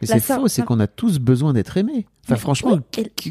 Mais 0.09 0.19
c'est 0.19 0.33
faux, 0.35 0.47
c'est 0.47 0.63
qu'on 0.63 0.79
a 0.79 0.87
tous 0.87 1.19
besoin 1.19 1.53
d'être 1.53 1.75
aimés. 1.77 2.05
Enfin, 2.25 2.35
Mais 2.35 2.37
franchement, 2.37 2.79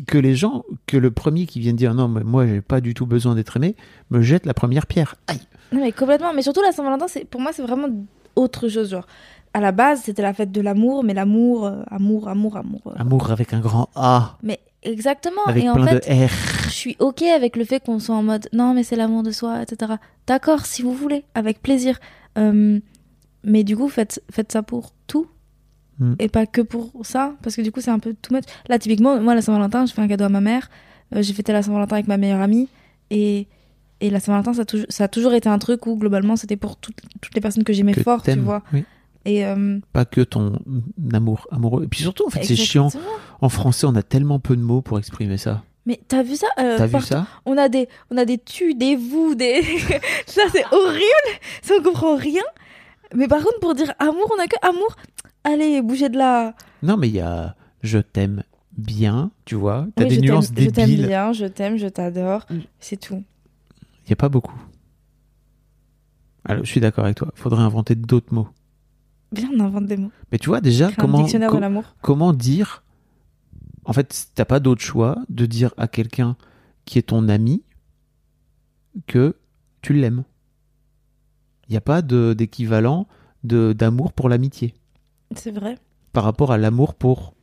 que, 0.07 0.19
les 0.19 0.35
gens, 0.37 0.65
que 0.87 0.97
le 0.97 1.11
premier 1.11 1.47
qui 1.47 1.61
vient 1.61 1.73
dire 1.73 1.95
non, 1.95 2.09
mais 2.09 2.23
moi, 2.25 2.47
j'ai 2.47 2.61
pas 2.61 2.81
du 2.81 2.95
tout 2.95 3.07
besoin 3.07 3.35
d'être 3.35 3.57
aimé, 3.57 3.77
me 4.11 4.21
jette 4.23 4.47
la 4.47 4.55
première 4.55 4.87
pierre. 4.87 5.15
Aïe 5.27 5.41
non, 5.73 5.81
mais 5.81 5.93
complètement. 5.93 6.35
Mais 6.35 6.43
surtout, 6.43 6.61
la 6.63 6.73
Saint-Valentin, 6.73 7.07
c'est 7.09 7.25
pour 7.25 7.41
moi, 7.41 7.53
c'est 7.55 7.63
vraiment 7.63 7.89
autre 8.37 8.69
chose. 8.69 8.91
Genre, 8.91 9.07
à 9.55 9.61
la 9.61 9.73
base, 9.73 10.03
c'était 10.05 10.23
la 10.23 10.35
fête 10.35 10.53
de 10.53 10.61
l'amour, 10.61 11.03
mais 11.05 11.15
l'amour, 11.15 11.65
euh, 11.67 11.83
amour, 11.91 12.29
amour, 12.29 12.57
amour. 12.59 12.83
euh. 12.89 12.93
Amour 12.97 13.31
avec 13.31 13.53
un 13.55 13.61
grand 13.61 13.89
A, 13.95 14.37
Mais 14.43 14.61
exactement. 14.83 15.45
avec 15.47 15.65
et 15.65 15.71
en 15.71 15.75
plein 15.75 15.87
fait, 16.01 16.09
de 16.11 16.27
R. 16.27 16.31
je 16.65 16.71
suis 16.71 16.97
ok 16.99 17.23
avec 17.23 17.57
le 17.57 17.65
fait 17.65 17.81
qu'on 17.85 17.99
soit 18.01 18.15
en 18.17 18.23
mode 18.23 18.49
non 18.53 18.75
mais 18.75 18.83
c'est 18.83 18.97
l'amour 18.97 19.23
de 19.23 19.31
soi 19.31 19.63
etc 19.63 19.93
d'accord 20.27 20.67
si 20.67 20.83
vous 20.83 20.93
voulez 20.93 21.25
avec 21.37 21.63
plaisir 21.63 21.99
Euh, 22.37 22.81
mais 23.45 23.63
du 23.63 23.77
coup 23.77 23.89
faites 23.89 24.23
faites 24.31 24.51
ça 24.51 24.63
pour 24.65 24.93
tout 25.07 25.27
Mm. 25.99 26.15
et 26.19 26.29
pas 26.29 26.47
que 26.47 26.63
pour 26.63 26.91
ça 27.03 27.35
parce 27.43 27.55
que 27.55 27.61
du 27.63 27.71
coup 27.71 27.81
c'est 27.83 27.91
un 27.91 27.99
peu 27.99 28.15
too 28.15 28.35
much 28.35 28.45
là 28.69 28.79
typiquement 28.79 29.21
moi 29.21 29.35
la 29.35 29.43
Saint-Valentin 29.43 29.85
je 29.85 29.93
fais 29.93 30.01
un 30.01 30.09
cadeau 30.09 30.25
à 30.25 30.29
ma 30.31 30.41
mère 30.41 30.71
Euh, 31.15 31.21
j'ai 31.23 31.35
fêté 31.35 31.53
la 31.53 31.63
Saint-Valentin 31.63 31.97
avec 31.97 32.09
ma 32.09 32.17
meilleure 32.17 32.41
amie 32.41 32.69
et 33.11 33.47
et 34.01 34.09
la 34.11 34.19
Saint-Valentin 34.19 34.55
ça, 34.55 34.63
a 34.63 34.65
toujours- 34.65 34.87
ça 34.89 35.05
a 35.05 35.09
toujours 35.09 35.35
été 35.35 35.49
un 35.51 35.59
truc 35.59 35.87
où 35.87 35.97
globalement 35.97 36.37
c'était 36.37 36.57
pour 36.57 36.77
toutes, 36.79 36.97
toutes 37.21 37.35
les 37.35 37.41
personnes 37.43 37.63
que 37.65 37.73
j'aimais 37.75 37.93
fort 37.93 38.23
tu 38.23 38.33
vois 38.39 38.63
Oui. 38.73 38.85
et 39.27 39.45
euh, 39.45 39.79
Pas 39.93 40.07
que 40.07 40.23
ton 40.23 40.59
amour 41.13 41.47
amoureux. 41.51 41.85
Et 41.85 41.89
puis 41.89 42.01
surtout, 42.01 42.27
en 42.27 42.31
fait, 42.31 42.43
c'est 42.43 42.57
chiant. 42.57 42.89
En 43.43 43.49
français, 43.51 43.87
on 43.87 43.95
a 43.95 44.03
tellement 44.03 44.39
peu 44.41 44.57
de 44.57 44.63
mots 44.63 44.81
pour 44.81 44.99
exprimer 44.99 45.37
ça. 45.37 45.63
mais 45.87 46.01
t'as 46.09 46.23
vu 46.23 46.37
ça 46.37 46.47
Euh, 46.59 46.79
T'as 46.79 46.87
vu 46.87 47.01
ça? 47.03 47.27
On 47.45 47.57
a 47.59 47.69
des 47.69 47.89
on 48.11 48.17
a 48.17 48.25
des 48.25 48.39
tu 48.39 48.75
des 48.75 48.97
vous 48.97 49.35
des 49.35 49.63
ça 50.27 50.43
c'est 50.51 50.65
horrible 50.73 51.31
ça 51.63 51.75
on 51.79 51.83
comprend 51.83 52.17
rien 52.17 52.43
mais 53.15 53.29
par 53.29 53.41
contre 53.45 53.61
pour 53.61 53.75
dire 53.75 53.93
amour 53.99 54.29
on 54.35 54.41
a 54.43 54.47
que 54.47 54.57
amour 54.67 54.97
allez 55.45 55.83
bougez 55.83 56.09
de 56.09 56.19
là 56.19 56.55
Non, 56.83 56.97
mais 56.97 57.09
il 57.09 57.15
y 57.15 57.21
a 57.21 57.57
je 57.83 57.99
t'aime 57.99 58.45
bien, 58.77 59.31
tu 59.45 59.55
vois. 59.57 59.87
T'as 59.97 60.05
Oui, 60.05 60.09
des 60.11 60.15
je 60.17 60.21
t'aime- 60.21 60.31
nuances 60.31 60.49
je 60.57 60.71
t'aime 60.71 60.89
débiles. 60.89 61.07
bien 61.07 61.33
je 61.33 61.47
t'aime 61.47 61.77
je 61.77 61.87
t'adore 61.89 62.47
Mm. 62.51 62.59
c'est 62.81 62.97
tout 62.99 63.23
Il 64.05 64.09
n'y 64.09 64.13
a 64.13 64.17
pas 64.17 64.29
beaucoup. 64.29 64.61
Alors, 66.45 66.65
je 66.65 66.71
suis 66.71 66.81
d'accord 66.81 67.05
avec 67.05 67.17
toi. 67.17 67.31
Faudrait 67.37 67.63
inventer 67.63 67.95
d'autres 67.95 68.35
mots. 68.35 68.49
bien 69.31 69.49
on 69.55 69.61
invente 69.61 69.87
des 69.87 69.97
mots 69.97 70.11
Mais 70.33 70.39
tu 70.39 70.49
vois 70.49 70.61
déjà 70.61 70.87
Créer 70.87 70.97
comment 70.97 71.19
dictionnaire 71.23 71.51
co- 71.51 71.59
de 71.61 71.83
comment 72.03 72.33
dire 72.33 72.83
En 73.85 73.93
fait, 73.93 74.29
t'as 74.35 74.45
pas 74.45 74.61
d'autre 74.61 74.83
choix 74.83 75.17
de 75.29 75.47
dire 75.47 75.73
à 75.77 75.89
quelqu'un 75.89 76.37
qui 76.85 76.99
est 76.99 77.03
ton 77.09 77.29
ami 77.29 77.63
que 79.07 79.37
tu 79.83 79.93
l'aimes. 79.95 80.25
Il 81.69 81.73
n'y 81.73 81.77
a 81.77 81.81
pas 81.81 82.03
d'équivalent 82.03 83.07
de 83.45 83.73
d'amour 83.73 84.13
pour 84.13 84.29
l'amitié. 84.29 84.75
C'est 85.39 85.51
vrai 85.51 85.77
par 86.13 86.25
rapport 86.25 86.53
à 86.53 86.59
l'amour 86.59 86.95
pour 86.95 87.35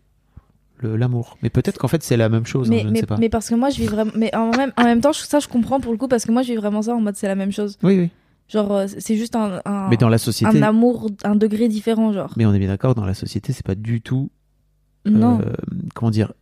l'amour. 0.81 1.37
Mais 1.41 1.49
peut-être 1.49 1.77
qu'en 1.77 1.87
fait 1.87 2.03
c'est 2.03 2.17
la 2.17 2.29
même 2.29 2.45
chose, 2.45 2.67
hein, 2.67 2.75
mais, 2.75 2.81
je 2.81 2.87
ne 2.87 2.91
mais, 2.91 2.99
sais 3.01 3.05
pas. 3.05 3.17
mais 3.17 3.29
parce 3.29 3.49
que 3.49 3.55
moi, 3.55 3.69
je 3.69 3.79
vis 3.81 3.87
vraiment. 3.87 4.11
Mais 4.15 4.33
en 4.35 4.51
même, 4.51 4.71
en 4.77 4.83
même 4.83 5.01
temps, 5.01 5.11
ça, 5.13 5.39
je 5.39 5.47
comprends 5.47 5.79
pour 5.79 5.91
le 5.91 5.97
coup, 5.97 6.07
parce 6.07 6.25
que 6.25 6.31
moi, 6.31 6.41
je 6.41 6.53
vis 6.53 6.57
vraiment 6.57 6.81
ça 6.81 6.95
en 6.95 7.01
mode 7.01 7.15
c'est 7.15 7.27
la 7.27 7.35
même 7.35 7.51
chose. 7.51 7.77
Oui, 7.83 7.97
oui. 7.97 8.09
Genre, 8.47 8.71
euh, 8.71 8.85
c'est 8.87 9.15
juste 9.15 9.35
un, 9.35 9.61
un, 9.65 9.89
Mais 9.89 9.97
dans 9.97 10.09
la 10.09 10.17
société, 10.17 10.57
un 10.57 10.63
amour, 10.63 11.09
un 11.23 11.35
degré 11.35 11.67
différent, 11.67 12.13
genre. 12.13 12.33
mais 12.37 12.45
on 12.45 12.53
est 12.53 12.59
bien 12.59 12.69
d'accord, 12.69 12.95
dans 12.95 13.05
la 13.05 13.13
société, 13.13 13.53
c'est 13.53 13.65
pas 13.65 13.75
du 13.75 14.01
tout. 14.01 14.29
Non, 15.05 15.39
euh, 15.39 15.53
comment 15.93 16.11
dire 16.11 16.33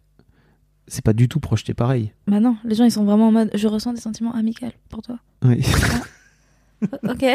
C'est 0.88 1.04
pas 1.04 1.14
du 1.14 1.28
tout 1.28 1.40
projeté 1.40 1.74
pareil. 1.74 2.14
bah 2.28 2.40
non, 2.40 2.58
les 2.64 2.76
gens, 2.76 2.86
ils 2.86 2.92
sont 2.92 3.04
vraiment 3.04 3.28
en 3.28 3.32
mode 3.32 3.50
je 3.54 3.68
ressens 3.68 3.94
des 3.94 4.00
sentiments 4.00 4.34
amicaux 4.34 4.68
pour 4.90 5.02
toi. 5.02 5.18
Oui. 5.44 5.66
ok, 7.04 7.26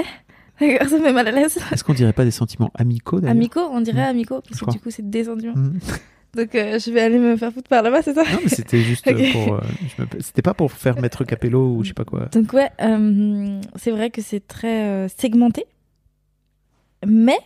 d'accord, 0.60 0.88
ça 0.88 0.98
me 0.98 1.02
met 1.04 1.12
mal 1.12 1.28
à 1.28 1.30
l'aise. 1.32 1.58
Est-ce 1.72 1.82
qu'on 1.84 1.94
dirait 1.94 2.12
pas 2.12 2.24
des 2.24 2.30
sentiments 2.30 2.70
amicaux 2.74 3.20
d'ailleurs 3.20 3.36
Amicaux, 3.36 3.68
on 3.72 3.80
dirait 3.80 4.02
Mm. 4.06 4.10
amicaux, 4.10 4.40
parce 4.48 4.60
que 4.60 4.70
du 4.70 4.80
coup, 4.80 4.90
c'est 4.90 5.08
des 5.08 5.24
sentiments. 5.24 5.54
Hmm. 5.56 5.78
Donc, 6.34 6.54
euh, 6.54 6.78
je 6.78 6.90
vais 6.90 7.00
aller 7.02 7.18
me 7.18 7.36
faire 7.36 7.52
foutre 7.52 7.68
par 7.68 7.82
là-bas, 7.82 8.00
c'est 8.02 8.14
ça 8.14 8.22
Non, 8.22 8.38
mais 8.42 8.48
c'était 8.48 8.80
juste 8.80 9.04
pour. 9.32 9.54
euh, 9.54 9.60
C'était 10.20 10.40
pas 10.42 10.54
pour 10.54 10.72
faire 10.72 10.98
maître 10.98 11.24
Capello 11.24 11.74
ou 11.76 11.82
je 11.84 11.88
sais 11.88 11.94
pas 11.94 12.04
quoi. 12.06 12.26
Donc 12.32 12.52
ouais, 12.54 12.70
euh, 12.80 13.60
c'est 13.76 13.90
vrai 13.90 14.08
que 14.10 14.22
c'est 14.22 14.40
très 14.46 15.08
segmenté, 15.14 15.66
mais 17.06 17.36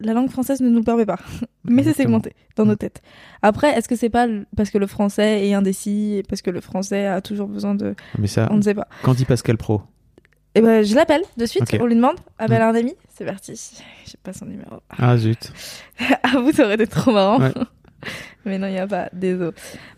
la 0.00 0.12
langue 0.12 0.28
française 0.28 0.60
ne 0.60 0.68
nous 0.68 0.78
le 0.78 0.84
permet 0.84 1.06
pas. 1.06 1.18
mais 1.64 1.82
c'est 1.84 1.94
segmenté 1.94 2.32
dans 2.56 2.64
nos 2.66 2.72
Mm. 2.72 2.78
têtes. 2.78 3.02
Après, 3.42 3.70
est-ce 3.78 3.88
que 3.88 3.96
c'est 3.96 4.10
pas 4.10 4.26
parce 4.56 4.70
que 4.70 4.78
le 4.78 4.86
français 4.88 5.46
est 5.48 5.54
indécis, 5.54 6.16
et 6.16 6.22
parce 6.22 6.42
que 6.42 6.50
le 6.50 6.60
français 6.60 7.06
a 7.06 7.20
toujours 7.20 7.46
besoin 7.48 7.74
de... 7.74 7.94
Mais 8.18 8.26
ça, 8.26 8.48
On 8.50 8.56
ne 8.56 8.62
sait 8.62 8.74
pas. 8.74 8.88
quand 9.02 9.14
dit 9.14 9.24
Pascal 9.24 9.56
Pro? 9.56 9.82
Et 10.56 10.62
ben, 10.62 10.82
je 10.82 10.94
l'appelle 10.94 11.20
de 11.36 11.44
suite, 11.44 11.64
on 11.78 11.84
lui 11.84 11.94
demande, 11.96 12.16
appelle 12.38 12.62
Mm. 12.62 12.64
un 12.64 12.74
ami, 12.74 12.94
c'est 13.14 13.26
parti. 13.26 13.52
J'ai 14.06 14.16
pas 14.22 14.32
son 14.32 14.46
numéro. 14.46 14.76
Ah 14.96 15.16
zut. 15.18 15.52
à 16.22 16.40
vous, 16.40 16.50
ça 16.50 16.64
aurait 16.64 16.76
été 16.76 16.86
trop 16.86 17.12
marrant. 17.12 17.38
Ouais. 17.40 17.52
mais 18.46 18.56
non, 18.58 18.66
il 18.66 18.72
n'y 18.72 18.78
a 18.78 18.86
pas, 18.86 19.10
désolé. 19.12 19.50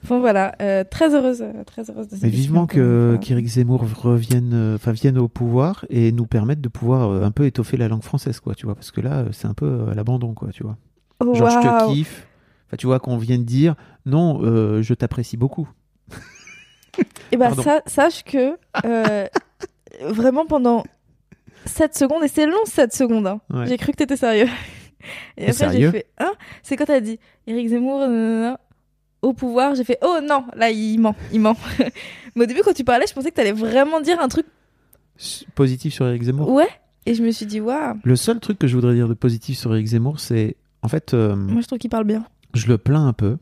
Bon 0.08 0.18
voilà, 0.18 0.56
euh, 0.60 0.82
très 0.82 1.14
heureuse, 1.14 1.42
euh, 1.42 1.62
très 1.64 1.88
heureuse 1.88 2.08
de 2.08 2.14
cette 2.16 2.24
Mais 2.24 2.28
vivement 2.28 2.66
que 2.66 3.16
qu'Éric 3.20 3.46
Zemmour 3.46 3.84
revienne, 4.02 4.50
euh, 4.52 4.74
enfin 4.74 4.90
vienne 4.90 5.16
au 5.16 5.28
pouvoir 5.28 5.84
et 5.90 6.10
nous 6.10 6.26
permette 6.26 6.60
de 6.60 6.68
pouvoir 6.68 7.08
euh, 7.08 7.22
un 7.22 7.30
peu 7.30 7.46
étoffer 7.46 7.76
la 7.76 7.86
langue 7.86 8.02
française, 8.02 8.40
quoi, 8.40 8.56
tu 8.56 8.66
vois, 8.66 8.74
parce 8.74 8.90
que 8.90 9.00
là, 9.00 9.26
c'est 9.30 9.46
un 9.46 9.54
peu 9.54 9.86
à 9.88 9.94
l'abandon, 9.94 10.34
quoi, 10.34 10.48
tu 10.50 10.64
vois. 10.64 10.76
Oh, 11.20 11.34
Genre, 11.34 11.50
je 11.50 11.58
te 11.58 11.92
kiffe. 11.92 12.26
Enfin, 12.66 12.76
tu 12.78 12.86
vois, 12.86 12.98
qu'on 12.98 13.16
vienne 13.16 13.44
dire, 13.44 13.76
non, 14.06 14.40
je 14.82 14.94
t'apprécie 14.94 15.36
beaucoup. 15.36 15.68
Et 17.30 17.36
Pardon. 17.36 17.62
ça, 17.62 17.80
sache 17.86 18.24
que 18.24 18.56
vraiment 20.02 20.46
pendant 20.46 20.84
7 21.66 21.96
secondes, 21.96 22.22
et 22.24 22.28
c'est 22.28 22.46
long 22.46 22.64
7 22.64 22.94
secondes, 22.94 23.26
hein, 23.26 23.40
Ouais. 23.50 23.66
j'ai 23.66 23.76
cru 23.76 23.92
que 23.92 23.96
t'étais 23.96 24.16
sérieux. 24.16 24.48
Et 25.36 25.50
après 25.50 25.72
j'ai 25.72 25.90
fait, 25.90 26.06
hein? 26.18 26.32
C'est 26.62 26.76
quand 26.76 26.84
t'as 26.86 27.00
dit 27.00 27.18
Éric 27.46 27.68
Zemmour 27.68 28.00
nanana, 28.00 28.60
au 29.22 29.32
pouvoir, 29.32 29.74
j'ai 29.74 29.84
fait, 29.84 29.98
oh 30.02 30.18
non, 30.22 30.44
là 30.56 30.70
il 30.70 30.98
ment, 30.98 31.14
il 31.32 31.40
ment. 31.40 31.56
Mais 32.34 32.42
au 32.44 32.46
début 32.46 32.60
quand 32.64 32.72
tu 32.74 32.84
parlais, 32.84 33.06
je 33.08 33.14
pensais 33.14 33.30
que 33.30 33.36
t'allais 33.36 33.52
vraiment 33.52 34.00
dire 34.00 34.20
un 34.20 34.28
truc, 34.28 34.46
Positif 35.54 35.94
sur 35.94 36.06
Éric 36.06 36.22
Zemmour? 36.22 36.50
ouais. 36.50 36.68
Et 37.06 37.14
je 37.14 37.22
me 37.22 37.30
suis 37.30 37.46
dit, 37.46 37.60
waouh, 37.60 37.96
Le 38.04 38.16
seul 38.16 38.38
truc 38.38 38.58
que 38.58 38.66
je 38.66 38.74
voudrais 38.74 38.94
dire 38.94 39.08
de 39.08 39.14
positif 39.14 39.56
sur 39.58 39.72
Éric 39.74 39.86
Zemmour, 39.86 40.20
c'est, 40.20 40.56
en 40.82 40.88
fait, 40.88 41.14
euh, 41.14 41.34
moi 41.34 41.62
je 41.62 41.66
trouve 41.66 41.78
qu'il 41.78 41.88
parle 41.90 42.04
bien. 42.04 42.24
je 42.54 42.66
le 42.66 42.76
plains 42.76 43.06
un 43.06 43.12
peu 43.14 43.38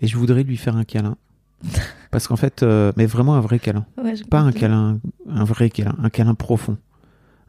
et 0.00 0.06
je 0.06 0.16
voudrais 0.16 0.42
lui 0.42 0.56
faire 0.56 0.74
un 0.76 0.84
câlin. 0.84 1.16
Parce 2.16 2.28
qu'en 2.28 2.36
fait, 2.36 2.62
euh, 2.62 2.92
mais 2.96 3.04
vraiment 3.04 3.34
un 3.34 3.42
vrai 3.42 3.58
câlin. 3.58 3.84
Ouais, 4.02 4.14
Pas 4.30 4.40
un 4.40 4.50
câlin, 4.50 5.00
un 5.28 5.44
vrai 5.44 5.68
câlin, 5.68 5.94
un 6.02 6.08
câlin 6.08 6.34
profond. 6.34 6.78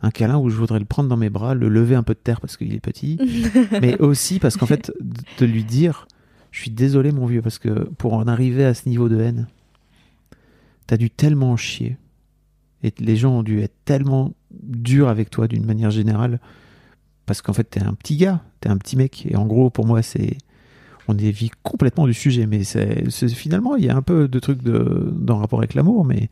Un 0.02 0.12
câlin 0.12 0.38
où 0.40 0.50
je 0.50 0.58
voudrais 0.58 0.80
le 0.80 0.84
prendre 0.84 1.08
dans 1.08 1.16
mes 1.16 1.30
bras, 1.30 1.56
le 1.56 1.70
lever 1.70 1.96
un 1.96 2.04
peu 2.04 2.14
de 2.14 2.20
terre 2.20 2.42
parce 2.42 2.58
qu'il 2.58 2.74
est 2.74 2.82
petit, 2.82 3.18
mais 3.82 3.98
aussi 4.02 4.40
parce 4.40 4.58
qu'en 4.58 4.66
fait, 4.66 4.92
de 5.00 5.22
de 5.40 5.46
lui 5.50 5.64
dire, 5.64 6.06
je 6.52 6.60
suis 6.60 6.70
désolé 6.70 7.14
mon 7.14 7.28
vieux, 7.28 7.42
parce 7.42 7.60
que 7.60 7.86
pour 7.98 8.12
en 8.12 8.28
arriver 8.28 8.66
à 8.66 8.74
ce 8.74 8.90
niveau 8.90 9.08
de 9.08 9.18
haine, 9.22 9.48
t'as 10.86 10.98
dû 10.98 11.10
tellement 11.10 11.56
chier, 11.56 11.98
et 12.84 12.94
les 13.00 13.16
gens 13.16 13.38
ont 13.38 13.44
dû 13.44 13.62
être 13.62 13.86
tellement 13.86 14.34
durs 14.52 15.08
avec 15.08 15.30
toi 15.30 15.48
d'une 15.48 15.66
manière 15.66 15.92
générale, 15.92 16.42
parce 17.26 17.42
qu'en 17.42 17.54
fait 17.54 17.64
t'es 17.64 17.82
un 17.82 17.94
petit 17.94 18.18
gars, 18.18 18.44
t'es 18.60 18.68
un 18.68 18.78
petit 18.78 18.98
mec, 18.98 19.26
et 19.30 19.38
en 19.38 19.46
gros 19.46 19.70
pour 19.70 19.88
moi 19.88 20.02
c'est, 20.02 20.38
on 21.08 21.14
dévie 21.14 21.50
complètement 21.64 22.06
du 22.08 22.14
sujet, 22.14 22.46
mais 22.48 22.64
c'est 22.64 23.08
finalement 23.30 23.76
il 23.76 23.86
y 23.86 23.90
a 23.90 23.96
un 23.96 24.02
peu 24.02 24.28
de 24.28 24.40
trucs 24.40 24.62
de, 24.64 25.12
dans 25.16 25.38
rapport 25.38 25.60
avec 25.60 25.74
l'amour, 25.74 26.06
mais 26.06 26.30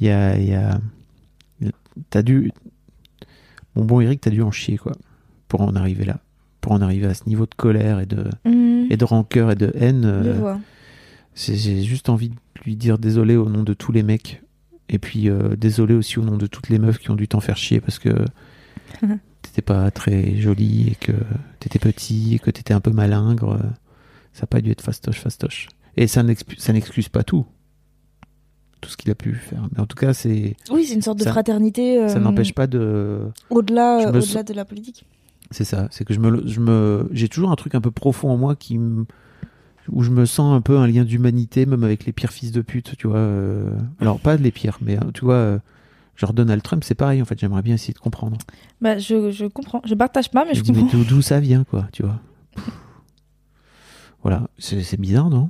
il 0.00 0.06
y 0.06 0.10
a, 0.10 0.36
il 0.38 0.48
y 0.48 0.54
a, 0.54 0.80
t'as 2.10 2.22
dû, 2.22 2.52
mon 3.74 3.84
bon 3.84 4.00
Eric, 4.00 4.20
t'as 4.20 4.30
dû 4.30 4.42
en 4.42 4.50
chier 4.50 4.76
quoi, 4.76 4.92
pour 5.48 5.60
en 5.62 5.74
arriver 5.76 6.04
là, 6.04 6.20
pour 6.60 6.72
en 6.72 6.80
arriver 6.80 7.06
à 7.06 7.14
ce 7.14 7.28
niveau 7.28 7.44
de 7.46 7.54
colère 7.56 8.00
et 8.00 8.06
de, 8.06 8.24
Mhm. 8.44 8.86
et 8.90 8.96
de 8.96 9.04
rancœur 9.04 9.50
et 9.50 9.56
de 9.56 9.72
haine. 9.74 10.04
Euh, 10.04 10.22
J'ai 11.34 11.82
juste 11.82 12.08
envie 12.08 12.30
de 12.30 12.34
lui 12.64 12.74
dire 12.76 12.98
désolé 12.98 13.36
au 13.36 13.48
nom 13.48 13.62
de 13.62 13.74
tous 13.74 13.92
les 13.92 14.02
mecs. 14.02 14.42
Et 14.88 14.98
puis 14.98 15.28
euh, 15.28 15.54
désolé 15.56 15.94
aussi 15.94 16.18
au 16.18 16.22
nom 16.22 16.36
de 16.38 16.46
toutes 16.46 16.68
les 16.70 16.78
meufs 16.78 16.98
qui 16.98 17.10
ont 17.10 17.14
dû 17.14 17.28
t'en 17.28 17.40
faire 17.40 17.56
chier 17.58 17.80
parce 17.80 17.98
que 17.98 18.08
t'étais 19.42 19.60
pas 19.62 19.90
très 19.90 20.36
joli 20.36 20.88
et 20.88 20.94
que 20.94 21.12
t'étais 21.60 21.78
petit 21.78 22.34
et 22.36 22.38
que 22.38 22.50
t'étais 22.50 22.72
un 22.74 22.80
peu 22.80 22.90
malingre. 22.90 23.58
Ça 24.38 24.42
n'a 24.42 24.46
pas 24.46 24.60
dû 24.60 24.70
être 24.70 24.82
fastoche, 24.82 25.18
fastoche. 25.18 25.66
Et 25.96 26.06
ça 26.06 26.22
n'excuse 26.22 26.58
ça 27.04 27.10
pas 27.10 27.24
tout. 27.24 27.44
Tout 28.80 28.88
ce 28.88 28.96
qu'il 28.96 29.10
a 29.10 29.16
pu 29.16 29.34
faire. 29.34 29.66
Mais 29.72 29.80
en 29.80 29.86
tout 29.86 29.96
cas, 29.96 30.14
c'est 30.14 30.54
Oui, 30.70 30.84
c'est 30.84 30.94
une 30.94 31.02
sorte 31.02 31.18
de 31.18 31.24
ça- 31.24 31.32
fraternité. 31.32 32.08
ça 32.08 32.18
euh, 32.18 32.20
n'empêche 32.20 32.54
pas 32.54 32.68
de. 32.68 33.22
Au-delà, 33.50 34.08
au-delà 34.08 34.20
sens- 34.20 34.44
de 34.44 34.54
la 34.54 34.64
politique. 34.64 35.04
C'est 35.50 35.64
ça. 35.64 35.88
C'est 35.90 36.04
que 36.04 36.14
je 36.14 36.20
me, 36.20 36.46
je 36.46 36.60
me, 36.60 37.08
j'ai 37.10 37.28
toujours 37.28 37.50
un 37.50 37.56
truc 37.56 37.74
un 37.74 37.80
peu 37.80 37.90
profond 37.90 38.30
en 38.30 38.36
moi 38.36 38.54
qui 38.54 38.78
où 39.90 40.02
je 40.02 40.10
me 40.10 40.24
sens 40.26 40.54
un 40.54 40.60
peu 40.60 40.76
un 40.78 40.86
lien 40.86 41.02
d'humanité, 41.02 41.66
même 41.66 41.82
avec 41.82 42.04
les 42.04 42.12
pires 42.12 42.30
fils 42.30 42.52
de 42.52 42.60
pute, 42.60 42.96
tu 42.96 43.08
vois. 43.08 43.16
euh, 43.16 43.70
Alors 44.00 44.20
pas 44.20 44.36
les 44.36 44.52
pires, 44.52 44.78
mais 44.82 44.96
euh, 44.98 45.10
tu 45.14 45.24
vois, 45.24 45.34
euh, 45.34 45.58
genre 46.14 46.32
Donald 46.32 46.62
Trump, 46.62 46.84
c'est 46.84 46.94
pareil. 46.94 47.20
En 47.20 47.24
fait, 47.24 47.40
j'aimerais 47.40 47.62
bien 47.62 47.74
essayer 47.74 47.94
de 47.94 47.98
comprendre. 47.98 48.36
Bah, 48.80 48.98
je, 48.98 49.30
je 49.32 49.46
comprends. 49.46 49.82
Je 49.84 49.94
partage 49.94 50.30
pas, 50.30 50.44
mais 50.44 50.54
je 50.54 50.58
je 50.62 50.64
comprends. 50.64 50.86
d'où 51.08 51.22
ça 51.22 51.40
vient, 51.40 51.64
quoi, 51.64 51.88
tu 51.92 52.02
vois? 52.04 52.20
Voilà, 54.28 54.46
c'est, 54.58 55.00
bizarre, 55.00 55.30
non? 55.30 55.48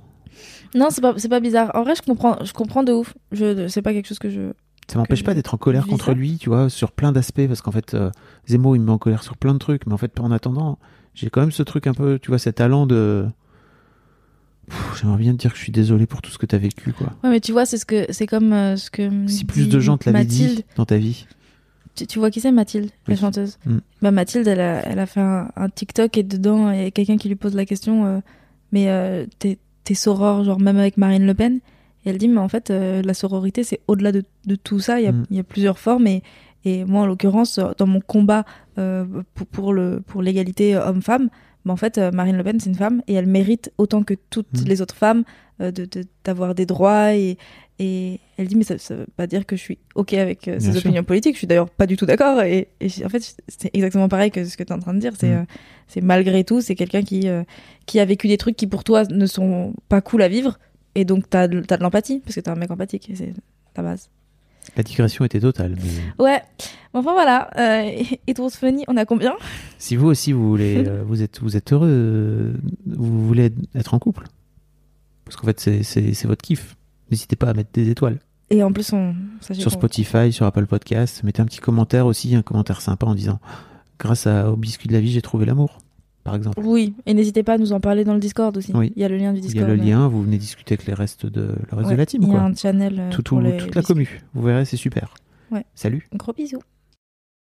Non, 0.77 0.89
c'est 0.91 1.01
pas, 1.01 1.41
bizarre. 1.41 1.73
En 1.75 1.83
vrai, 1.83 1.97
je 1.97 2.03
comprends, 2.03 2.37
je 2.45 2.53
comprends 2.53 2.85
de 2.85 2.93
ouf. 2.93 3.13
Je, 3.33 3.67
c'est 3.67 3.83
pas 3.83 3.93
quelque 3.93 4.07
chose 4.07 4.21
que 4.21 4.31
je. 4.31 4.53
Ça 4.87 5.01
m'empêche 5.01 5.25
pas 5.25 5.35
d'être 5.35 5.53
en 5.53 5.57
colère 5.57 5.89
contre 5.89 6.07
ça. 6.07 6.13
lui, 6.13 6.39
tu 6.39 6.49
vois, 6.49 6.71
sur 6.71 6.93
plein 6.93 7.11
d'aspects, 7.11 7.47
parce 7.49 7.61
qu'en 7.61 7.73
fait, 7.73 7.95
euh, 7.95 8.13
Zemmour, 8.47 8.77
il 8.77 8.81
me 8.81 8.87
met 8.87 8.93
en 8.93 8.99
colère 8.99 9.25
sur 9.25 9.37
plein 9.37 9.53
de 9.53 9.59
trucs, 9.59 9.85
mais 9.87 9.93
en 9.93 9.97
fait, 9.97 10.21
en 10.21 10.31
attendant, 10.31 10.79
j'ai 11.13 11.29
quand 11.29 11.41
même 11.41 11.51
ce 11.51 11.65
truc 11.65 11.89
un 11.89 11.93
peu, 11.93 12.21
tu 12.21 12.29
vois, 12.29 12.39
cet 12.39 12.57
talent 12.57 12.87
de. 12.87 13.27
J'aimerais 15.01 15.19
bien 15.19 15.33
te 15.33 15.39
dire 15.39 15.51
que 15.51 15.59
je 15.59 15.63
suis 15.65 15.73
désolé 15.73 16.07
pour 16.07 16.23
tout 16.23 16.31
ce 16.31 16.39
que 16.39 16.47
t'as 16.47 16.59
vécu, 16.59 16.93
quoi. 16.93 17.09
Ouais, 17.25 17.31
mais 17.31 17.41
tu 17.41 17.51
vois, 17.51 17.67
c'est 17.67 17.79
ce 17.79 17.87
que, 17.87 18.07
c'est 18.11 18.29
comme 18.29 18.53
euh, 18.53 18.77
ce 18.77 18.93
que. 18.93 19.27
Si 19.27 19.45
plus 19.45 19.69
de 19.69 19.81
gens 19.81 19.99
te 19.99 20.09
l'avaient 20.09 20.25
dit 20.25 20.65
dans 20.77 20.85
ta 20.85 20.99
vie. 20.99 21.27
Tu, 21.97 22.07
tu 22.07 22.21
vois 22.21 22.31
qui 22.31 22.41
c'est 22.41 22.53
Mathilde, 22.53 22.91
la 23.09 23.17
chanteuse? 23.17 23.59
Mm. 23.67 23.79
Bah 24.03 24.13
Mathilde, 24.13 24.47
elle 24.47 24.61
a, 24.61 24.87
elle 24.87 25.01
a 25.01 25.07
fait 25.07 25.21
un, 25.21 25.51
un 25.57 25.69
TikTok 25.69 26.17
et 26.17 26.23
dedans, 26.23 26.71
il 26.71 26.83
y 26.83 26.85
a 26.85 26.91
quelqu'un 26.93 27.17
qui 27.17 27.27
lui 27.27 27.35
pose 27.35 27.57
la 27.57 27.65
question, 27.65 28.07
euh, 28.07 28.21
mais 28.73 28.89
euh, 28.89 29.27
t'es, 29.39 29.59
t'es 29.85 29.95
soror, 29.95 30.45
genre 30.45 30.61
même 30.61 30.77
avec 30.77 30.97
Marine 30.97 31.27
Le 31.27 31.35
Pen 31.35 31.61
Et 32.05 32.11
elle 32.11 32.19
dit, 32.19 32.29
mais 32.29 32.41
en 32.41 32.49
fait, 32.49 32.71
euh, 32.71 33.03
la 33.03 33.15
sororité, 33.15 33.65
c'est 33.65 33.81
au-delà 33.89 34.13
de, 34.13 34.23
de 34.47 34.55
tout 34.57 34.81
ça, 34.81 35.01
il 35.01 35.05
y, 35.05 35.09
a, 35.09 35.13
Mm. 35.13 35.27
il 35.31 35.37
y 35.37 35.41
a 35.41 35.45
plusieurs 35.45 35.79
formes. 35.79 36.07
Et, 36.07 36.23
et 36.65 36.85
moi, 36.85 37.03
en 37.03 37.07
l'occurrence, 37.07 37.59
dans 37.79 37.87
mon 37.87 38.01
combat 38.01 38.45
euh, 38.79 39.05
pour, 39.35 39.47
pour, 39.47 39.73
le, 39.73 40.01
pour 40.07 40.23
l'égalité 40.23 40.77
homme-femme, 40.77 41.29
bah, 41.65 41.73
en 41.73 41.77
fait, 41.77 41.99
euh, 41.99 42.11
Marine 42.13 42.37
Le 42.37 42.45
Pen, 42.45 42.61
c'est 42.61 42.71
une 42.71 42.77
femme 42.77 43.03
et 43.09 43.15
elle 43.15 43.27
mérite 43.27 43.73
autant 43.79 44.03
que 44.03 44.15
toutes 44.31 44.53
Mm. 44.63 44.65
les 44.67 44.81
autres 44.83 44.95
femmes 44.97 45.25
euh, 45.61 45.71
de, 45.71 45.85
de- 45.87 46.05
d'avoir 46.25 46.55
des 46.55 46.67
droits 46.67 47.15
et, 47.15 47.37
et 47.81 48.19
elle 48.37 48.49
dit 48.49 48.57
mais 48.57 48.65
ça, 48.65 48.77
ça 48.79 48.95
veut 48.97 49.07
pas 49.17 49.27
dire 49.27 49.47
que 49.47 49.55
je 49.57 49.61
suis 49.61 49.79
ok 49.95 50.15
avec 50.15 50.49
euh, 50.49 50.59
ses 50.59 50.71
Bien 50.71 50.81
sûr. 50.81 50.87
opinions 50.89 51.05
politiques 51.05 51.35
je 51.35 51.39
suis 51.39 51.47
d'ailleurs 51.47 51.71
pas 51.71 51.87
du 51.87 51.97
tout 51.97 52.07
d'accord 52.07 52.41
et, 52.43 52.69
en 53.05 53.09
fait 53.09 53.37
c'est 53.47 53.71
exactement 53.73 54.09
pareil 54.09 54.31
que 54.31 54.45
ce 54.45 54.57
que 54.57 54.65
tu 54.65 54.73
es 54.73 54.77
en 54.77 54.81
train 54.81 54.95
de 54.95 54.99
dire 55.01 55.13
c'est 55.19 55.29
Mm. 55.29 55.39
euh, 55.39 55.45
c'est 55.87 56.01
malgré 56.01 56.43
tout 56.45 56.61
c'est 56.61 56.75
quelqu'un 56.75 57.03
qui 57.03 57.29
euh, 57.29 57.43
qui 57.87 58.01
a 58.01 58.05
vécu 58.05 58.27
des 58.29 58.37
trucs 58.37 58.57
qui 58.57 58.67
pour 58.67 58.83
toi 58.85 59.05
ne 59.05 59.27
sont 59.27 59.75
pas 59.89 60.01
cool 60.01 60.23
à 60.23 60.29
vivre 60.29 60.59
et 60.95 61.05
donc 61.05 61.25
de, 61.31 61.61
t'as 61.61 61.77
de 61.77 61.83
l'empathie 61.83 62.19
parce 62.21 62.35
que 62.35 62.41
t'es 62.41 62.51
un 62.51 62.57
mec 62.57 62.71
empathique 62.71 63.11
c'est 63.15 63.33
la 63.77 63.83
base 63.85 64.11
La 64.77 64.83
digression 64.83 65.25
était 65.25 65.41
totale. 65.41 65.77
Mais 65.77 66.25
ouais 66.25 66.43
enfin 66.95 67.13
voilà 67.13 67.49
euh, 67.59 68.03
It 68.27 68.39
was 68.41 68.51
funny 68.51 68.85
on 68.89 68.97
a 68.97 69.05
combien? 69.05 69.35
Si 69.79 69.95
vous 69.95 70.09
aussi, 70.09 70.33
vous 70.33 70.49
voulez, 70.49 70.85
euh, 70.89 71.05
vous 71.07 71.23
êtes, 71.23 71.41
vous 71.41 71.57
êtes 71.57 71.73
heureux, 71.73 72.55
vous 72.87 73.27
voulez 73.27 73.53
être 73.77 73.95
en 73.95 73.99
couple, 74.01 74.25
parce 75.25 75.37
qu'en 75.37 75.47
fait, 75.47 75.61
c'est 75.61 76.25
votre 76.27 76.43
kiff. 76.43 76.75
N'hésitez 77.11 77.37
pas 77.37 77.49
à 77.51 77.55
mettre 77.55 77.71
des 77.73 77.89
étoiles 77.91 78.19
et 78.51 78.63
en 78.63 78.73
plus 78.73 78.93
on 78.95 79.15
sur 79.53 79.71
Spotify, 79.71 80.33
sur 80.33 80.47
Apple 80.47 80.67
Podcast. 80.67 81.23
Mettez 81.23 81.43
un 81.43 81.45
petit 81.45 81.59
commentaire 81.61 82.07
aussi, 82.07 82.35
un 82.35 82.41
commentaire 82.43 82.81
sympa 82.81 83.05
en 83.07 83.15
disant, 83.15 83.41
grâce 83.99 84.27
à, 84.27 84.51
au 84.51 84.57
biscuit 84.57 84.89
de 84.89 84.95
la 84.95 85.01
vie, 85.01 85.11
j'ai 85.11 85.21
trouvé 85.21 85.45
l'amour, 85.45 85.79
par 86.25 86.35
exemple. 86.35 86.59
oui 86.65 86.95
et 87.05 87.13
n'hésitez 87.13 87.43
pas 87.43 87.55
à 87.55 87.59
nous 87.59 87.73
en 87.75 87.81
parler 87.81 88.05
dans 88.05 88.15
le 88.15 88.21
Discord 88.21 88.57
aussi 88.57 88.73
Oui. 88.75 88.93
il 88.97 89.03
y 89.03 89.05
a 89.05 89.09
le 89.09 89.19
lien 89.19 89.33
du 89.35 89.41
Il 89.41 89.45
y 89.45 89.49
Discord 89.49 89.71
a 89.71 89.75
le 89.75 89.83
lien, 89.83 90.09
vous 90.09 90.23
venez 90.23 90.39
discuter 90.39 90.75
avec 90.77 90.87
les 90.87 90.95
restes 90.95 91.27
de, 91.27 91.41
le 91.71 91.77
reste 91.77 91.89
ouais, 91.89 91.93
de 91.95 91.99
la 91.99 92.07
team, 92.07 92.23
il 92.23 92.29
y 92.29 92.31
a 92.31 92.35
quoi. 92.35 92.43
un 92.45 92.55
channel 92.55 92.97
euh, 92.99 93.11
Tout- 93.11 93.23
pour 93.23 93.39
tout- 93.39 93.45
les 93.45 93.57
toute 93.59 93.75
la 93.75 93.83
commu. 93.83 94.23
Vous 94.33 94.43
verrez, 94.43 94.65
c'est 94.65 94.77
super. 94.79 95.15
Ouais. 95.51 95.65
Salut. 95.75 96.09
gros 96.15 96.33
bisous 96.33 96.61